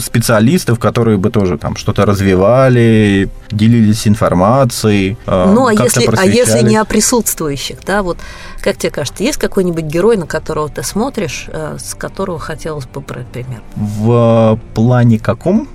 специалистов, 0.00 0.78
которые 0.78 1.16
бы 1.16 1.30
тоже 1.30 1.58
там 1.58 1.76
что-то 1.76 2.06
развивали, 2.06 3.28
делились 3.50 4.08
информацией. 4.08 5.16
Э, 5.26 5.52
ну, 5.52 5.66
а 5.66 5.72
если, 5.72 6.08
а 6.16 6.24
если 6.24 6.62
не 6.62 6.76
о 6.76 6.84
присутствующих, 6.84 7.78
да, 7.86 8.02
вот 8.02 8.18
как 8.60 8.76
тебе 8.76 8.90
кажется, 8.90 9.22
есть 9.22 9.38
какой-нибудь 9.38 9.84
герой, 9.84 10.16
на 10.16 10.26
которого 10.26 10.68
ты 10.68 10.82
смотришь, 10.82 11.46
э, 11.48 11.76
с 11.78 11.94
которого 11.94 12.38
хотелось 12.38 12.86
бы 12.86 13.00
брать 13.00 13.26
пример? 13.26 13.60
В 13.76 14.58
плане 14.74 15.18
каком? 15.18 15.68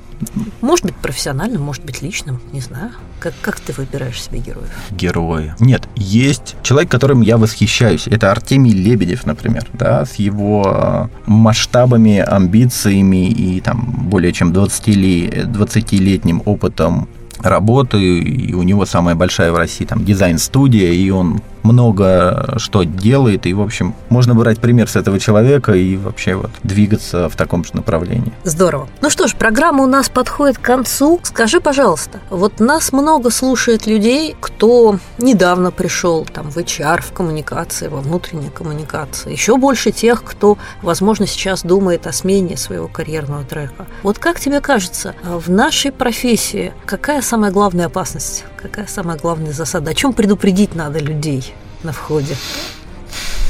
Может 0.62 0.86
быть, 0.86 0.96
профессиональным, 0.96 1.62
может 1.62 1.84
быть, 1.86 2.02
личным, 2.02 2.40
не 2.52 2.62
знаю. 2.62 2.92
Как, 3.20 3.34
как 3.42 3.60
ты 3.60 3.74
выбираешь 3.74 4.22
себе 4.22 4.40
героев? 4.40 4.72
Герои. 4.92 5.54
Нет, 5.60 5.88
есть 5.96 6.56
человек, 6.64 6.90
которым 6.90 7.22
я 7.22 7.38
восхищаюсь. 7.38 8.08
Это 8.08 8.32
Артемий 8.32 8.72
Лебедев, 8.72 9.26
например, 9.26 9.68
да, 9.74 10.06
с 10.06 10.16
его 10.16 10.64
э, 10.76 11.08
масштабами, 11.26 12.20
амбициями 12.20 13.30
и 13.30 13.62
там 13.62 14.08
более 14.10 14.34
чем 14.34 14.52
20-летним 14.54 16.42
опытом 16.46 17.08
работы, 17.40 18.00
и 18.00 18.54
у 18.54 18.64
него 18.64 18.86
самая 18.86 19.16
большая 19.16 19.52
в 19.52 19.56
России 19.56 19.86
там 19.86 20.04
дизайн-студия, 20.04 20.92
и 20.92 21.10
он 21.10 21.42
много 21.64 22.56
что 22.58 22.84
делает, 22.84 23.46
и, 23.46 23.54
в 23.54 23.62
общем, 23.62 23.94
можно 24.08 24.34
брать 24.34 24.60
пример 24.60 24.88
с 24.88 24.96
этого 24.96 25.20
человека 25.20 25.74
и 25.74 25.98
вообще 25.98 26.36
вот 26.36 26.52
двигаться 26.64 27.28
в 27.28 27.36
таком 27.36 27.66
же 27.66 27.72
направлении. 27.76 28.32
Здорово. 28.46 28.88
Ну 29.02 29.10
что 29.10 29.28
ж, 29.28 29.36
программа 29.36 29.84
у 29.84 29.88
нас 29.88 30.08
подходит 30.08 30.58
к 30.58 30.62
концу. 30.62 31.20
Скажи, 31.24 31.60
пожалуйста, 31.60 32.22
вот 32.30 32.62
нас 32.62 32.94
много 32.94 33.30
слушает 33.32 33.86
людей, 33.86 34.36
кто 34.40 34.98
недавно 35.18 35.72
пришел 35.72 36.26
там 36.26 36.50
в 36.50 36.58
HR, 36.58 37.02
в 37.02 37.12
коммуникации, 37.12 37.90
во 37.90 38.00
внутренней 38.00 38.50
коммуникации. 38.50 39.34
Еще 39.34 39.58
больше 39.58 39.92
тех, 39.92 40.24
кто, 40.24 40.58
возможно, 40.82 41.28
сейчас 41.28 41.64
думает 41.64 42.08
о 42.08 42.14
смене 42.14 42.56
своего 42.56 42.88
карьерного 42.88 43.44
трека. 43.44 43.88
Вот 44.04 44.20
как 44.20 44.40
тебе 44.40 44.62
кажется, 44.62 45.16
в 45.24 45.50
нашей 45.50 45.92
профессии 45.92 46.72
какая 46.86 47.22
самая 47.28 47.52
главная 47.52 47.86
опасность? 47.86 48.46
Какая 48.62 48.88
самая 48.88 49.18
главная 49.18 49.52
засада? 49.52 49.92
О 49.92 49.94
чем 49.94 50.14
предупредить 50.14 50.76
надо 50.76 51.00
людей? 51.00 51.54
на 51.84 51.92
входе. 51.92 52.36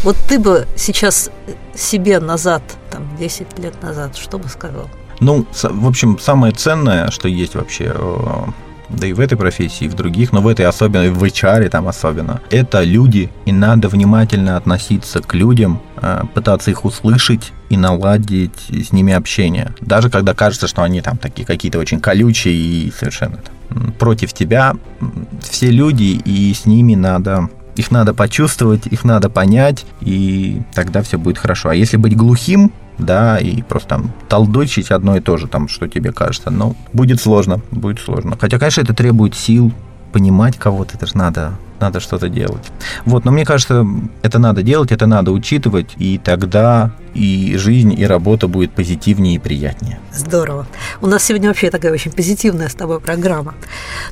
Вот 0.03 0.15
ты 0.29 0.39
бы 0.39 0.67
сейчас 0.75 1.31
себе 1.75 2.19
назад, 2.19 2.61
там, 2.91 3.07
10 3.19 3.59
лет 3.59 3.81
назад, 3.81 4.15
что 4.15 4.37
бы 4.37 4.47
сказал? 4.47 4.89
Ну, 5.19 5.45
в 5.63 5.87
общем, 5.87 6.19
самое 6.19 6.53
ценное, 6.53 7.09
что 7.09 7.27
есть 7.27 7.55
вообще, 7.55 7.91
э, 7.95 8.17
да 8.89 9.07
и 9.07 9.13
в 9.13 9.19
этой 9.19 9.35
профессии, 9.35 9.85
и 9.85 9.87
в 9.87 9.95
других, 9.95 10.31
но 10.31 10.41
в 10.41 10.47
этой 10.47 10.67
особенно, 10.67 11.11
в 11.11 11.23
HR 11.23 11.67
там 11.69 11.87
особенно, 11.87 12.41
это 12.51 12.83
люди, 12.83 13.31
и 13.45 13.51
надо 13.51 13.89
внимательно 13.89 14.57
относиться 14.57 15.19
к 15.21 15.33
людям, 15.33 15.81
э, 15.95 16.21
пытаться 16.35 16.69
их 16.69 16.85
услышать 16.85 17.51
и 17.69 17.77
наладить 17.77 18.67
с 18.69 18.91
ними 18.91 19.13
общение. 19.13 19.73
Даже 19.81 20.11
когда 20.11 20.35
кажется, 20.35 20.67
что 20.67 20.83
они 20.83 21.01
там 21.01 21.17
такие 21.17 21.45
какие-то 21.45 21.79
очень 21.79 21.99
колючие 21.99 22.53
и 22.53 22.93
совершенно 22.95 23.37
там, 23.37 23.55
против 23.99 24.33
тебя, 24.33 24.75
все 25.41 25.69
люди, 25.71 26.21
и 26.23 26.53
с 26.53 26.65
ними 26.65 26.95
надо 26.95 27.49
их 27.75 27.91
надо 27.91 28.13
почувствовать, 28.13 28.87
их 28.87 29.03
надо 29.03 29.29
понять, 29.29 29.85
и 30.01 30.63
тогда 30.73 31.03
все 31.03 31.19
будет 31.19 31.37
хорошо. 31.37 31.69
А 31.69 31.75
если 31.75 31.97
быть 31.97 32.15
глухим, 32.17 32.71
да, 32.97 33.37
и 33.37 33.61
просто 33.61 33.89
там 33.89 34.11
толдочить 34.27 34.89
одно 34.89 35.15
и 35.17 35.21
то 35.21 35.37
же, 35.37 35.47
там, 35.47 35.67
что 35.67 35.87
тебе 35.87 36.11
кажется, 36.11 36.49
ну, 36.49 36.75
будет 36.93 37.21
сложно, 37.21 37.61
будет 37.71 37.99
сложно. 37.99 38.35
Хотя, 38.39 38.57
конечно, 38.57 38.81
это 38.81 38.95
требует 38.95 39.35
сил, 39.35 39.71
понимать 40.11 40.57
кого-то, 40.57 40.95
это 40.95 41.05
же 41.05 41.17
надо 41.17 41.53
надо 41.79 41.99
что-то 41.99 42.29
делать. 42.29 42.63
Вот, 43.05 43.25
но 43.25 43.31
мне 43.31 43.45
кажется, 43.45 43.85
это 44.21 44.39
надо 44.39 44.63
делать, 44.63 44.91
это 44.91 45.05
надо 45.05 45.31
учитывать, 45.31 45.91
и 45.97 46.17
тогда 46.17 46.91
и 47.13 47.55
жизнь, 47.57 47.93
и 47.97 48.05
работа 48.05 48.47
будет 48.47 48.71
позитивнее 48.71 49.35
и 49.35 49.39
приятнее. 49.39 49.99
Здорово. 50.13 50.67
У 51.01 51.07
нас 51.07 51.23
сегодня 51.23 51.49
вообще 51.49 51.71
такая 51.71 51.91
очень 51.91 52.11
позитивная 52.11 52.69
с 52.69 52.75
тобой 52.75 52.99
программа. 52.99 53.55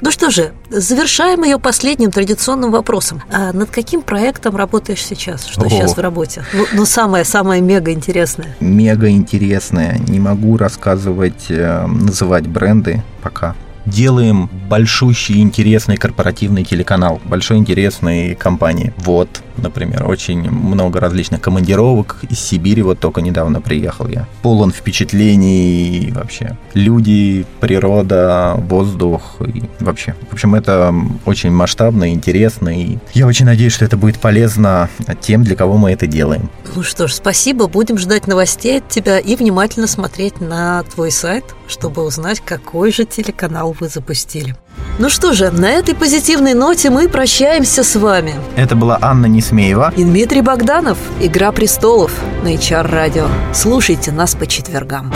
Ну 0.01 0.11
что 0.11 0.31
же, 0.31 0.53
завершаем 0.69 1.43
ее 1.43 1.59
последним 1.59 2.11
традиционным 2.11 2.71
вопросом. 2.71 3.21
А 3.31 3.53
над 3.53 3.69
каким 3.69 4.01
проектом 4.01 4.55
работаешь 4.55 5.03
сейчас? 5.03 5.45
Что 5.45 5.65
О. 5.65 5.69
сейчас 5.69 5.95
в 5.95 5.99
работе? 5.99 6.43
Ну, 6.53 6.65
ну 6.73 6.85
самое-самое 6.85 7.61
мега 7.61 7.91
интересное. 7.91 8.55
Мега 8.59 9.09
интересное. 9.09 9.99
Не 10.07 10.19
могу 10.19 10.57
рассказывать, 10.57 11.45
э, 11.49 11.85
называть 11.85 12.47
бренды 12.47 13.03
пока 13.21 13.55
делаем 13.85 14.49
большущий 14.69 15.41
интересный 15.41 15.97
корпоративный 15.97 16.63
телеканал, 16.63 17.21
большой 17.25 17.57
интересной 17.57 18.35
компании. 18.35 18.93
Вот, 18.97 19.41
например, 19.57 20.07
очень 20.07 20.49
много 20.49 20.99
различных 20.99 21.41
командировок 21.41 22.17
из 22.29 22.39
Сибири, 22.39 22.81
вот 22.81 22.99
только 22.99 23.21
недавно 23.21 23.61
приехал 23.61 24.07
я. 24.07 24.27
Полон 24.41 24.71
впечатлений 24.71 26.11
вообще. 26.13 26.57
Люди, 26.73 27.45
природа, 27.59 28.55
воздух 28.57 29.37
и 29.41 29.63
вообще. 29.79 30.15
В 30.29 30.33
общем, 30.33 30.55
это 30.55 30.93
очень 31.25 31.51
масштабно, 31.51 32.11
интересно, 32.11 32.69
и 32.69 32.97
я 33.13 33.27
очень 33.27 33.45
надеюсь, 33.45 33.73
что 33.73 33.85
это 33.85 33.97
будет 33.97 34.19
полезно 34.19 34.89
тем, 35.21 35.43
для 35.43 35.55
кого 35.55 35.77
мы 35.77 35.91
это 35.91 36.07
делаем. 36.07 36.49
Ну 36.75 36.83
что 36.83 37.07
ж, 37.07 37.13
спасибо, 37.13 37.67
будем 37.67 37.97
ждать 37.97 38.27
новостей 38.27 38.79
от 38.79 38.89
тебя 38.89 39.19
и 39.19 39.35
внимательно 39.35 39.87
смотреть 39.87 40.41
на 40.41 40.83
твой 40.83 41.11
сайт 41.11 41.45
чтобы 41.67 42.03
узнать, 42.03 42.39
какой 42.39 42.91
же 42.91 43.05
телеканал 43.05 43.74
вы 43.79 43.89
запустили. 43.89 44.55
Ну 44.97 45.09
что 45.09 45.33
же, 45.33 45.51
на 45.51 45.69
этой 45.69 45.93
позитивной 45.93 46.53
ноте 46.53 46.89
мы 46.89 47.09
прощаемся 47.09 47.83
с 47.83 47.95
вами. 47.95 48.35
Это 48.55 48.75
была 48.75 48.97
Анна 49.01 49.25
Несмеева. 49.25 49.93
И 49.97 50.03
Дмитрий 50.03 50.41
Богданов. 50.41 50.97
«Игра 51.19 51.51
престолов» 51.51 52.11
на 52.43 52.53
HR-радио. 52.53 53.27
Слушайте 53.53 54.11
нас 54.11 54.35
по 54.35 54.47
четвергам. 54.47 55.13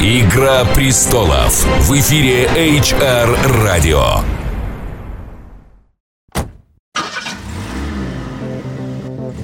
«Игра 0.00 0.64
престолов» 0.74 1.66
в 1.80 1.92
эфире 1.98 2.46
HR-радио. 2.46 4.22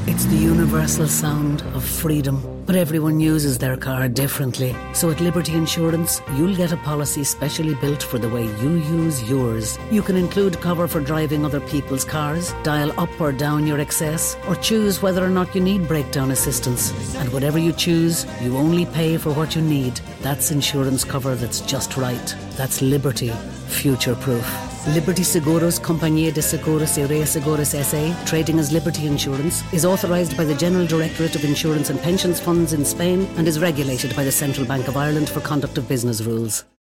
It's 0.07 0.25
the 0.27 0.39
universal 0.39 1.07
sound 1.09 1.63
of 1.75 1.83
freedom. 1.83 2.54
But 2.67 2.77
everyone 2.77 3.21
uses 3.21 3.59
their 3.59 3.77
car 3.77 4.09
differently. 4.09 4.75
So 4.95 5.11
at 5.11 5.21
Liberty 5.21 5.55
Insurance, 5.55 6.23
you'll 6.35 6.57
get 6.57 6.73
a 6.73 6.79
policy 6.79 7.23
specially 7.25 7.75
built 7.75 8.03
for 8.03 8.19
the 8.19 8.29
way 8.29 8.45
you 8.45 8.71
use 8.77 9.29
yours. 9.29 9.79
You 9.91 10.01
can 10.01 10.17
include 10.17 10.61
cover 10.61 10.89
for 10.89 11.01
driving 11.01 11.45
other 11.45 11.61
people's 11.61 12.05
cars, 12.05 12.55
dial 12.63 12.99
up 12.99 13.21
or 13.21 13.33
down 13.33 13.67
your 13.67 13.81
excess, 13.81 14.37
or 14.49 14.57
choose 14.57 15.03
whether 15.03 15.25
or 15.25 15.31
not 15.31 15.55
you 15.55 15.61
need 15.61 15.87
breakdown 15.87 16.31
assistance. 16.31 17.15
And 17.17 17.31
whatever 17.33 17.59
you 17.59 17.73
choose, 17.73 18.27
you 18.41 18.57
only 18.57 18.87
pay 18.87 19.19
for 19.19 19.33
what 19.33 19.55
you 19.55 19.63
need. 19.63 20.01
That's 20.23 20.51
insurance 20.51 21.05
cover 21.05 21.35
that's 21.35 21.61
just 21.61 21.97
right. 21.97 22.35
That's 22.57 22.81
Liberty. 22.81 23.33
Future 23.69 24.15
proof. 24.15 24.74
Liberty 24.93 25.25
Seguros 25.25 25.81
Compañía 25.81 26.31
de 26.31 26.43
Seguros 26.43 26.99
y 26.99 27.07
Reaseguros 27.07 27.69
SA, 27.69 28.15
trading 28.27 28.59
as 28.59 28.71
Liberty 28.71 29.07
Insurance, 29.07 29.65
is 29.73 29.87
authorised 29.87 30.37
by 30.37 30.45
the 30.45 30.55
General 30.55 30.87
Directorate 30.87 31.35
of 31.35 31.43
Insurance 31.43 31.89
and 31.89 31.99
Pensions 32.03 32.39
Funds 32.39 32.75
in 32.75 32.85
Spain 32.85 33.27
and 33.39 33.49
is 33.49 33.59
regulated 33.59 34.15
by 34.15 34.25
the 34.25 34.33
Central 34.33 34.67
Bank 34.67 34.87
of 34.87 34.97
Ireland 34.99 35.31
for 35.31 35.41
conduct 35.41 35.79
of 35.79 35.89
business 35.89 36.21
rules. 36.21 36.65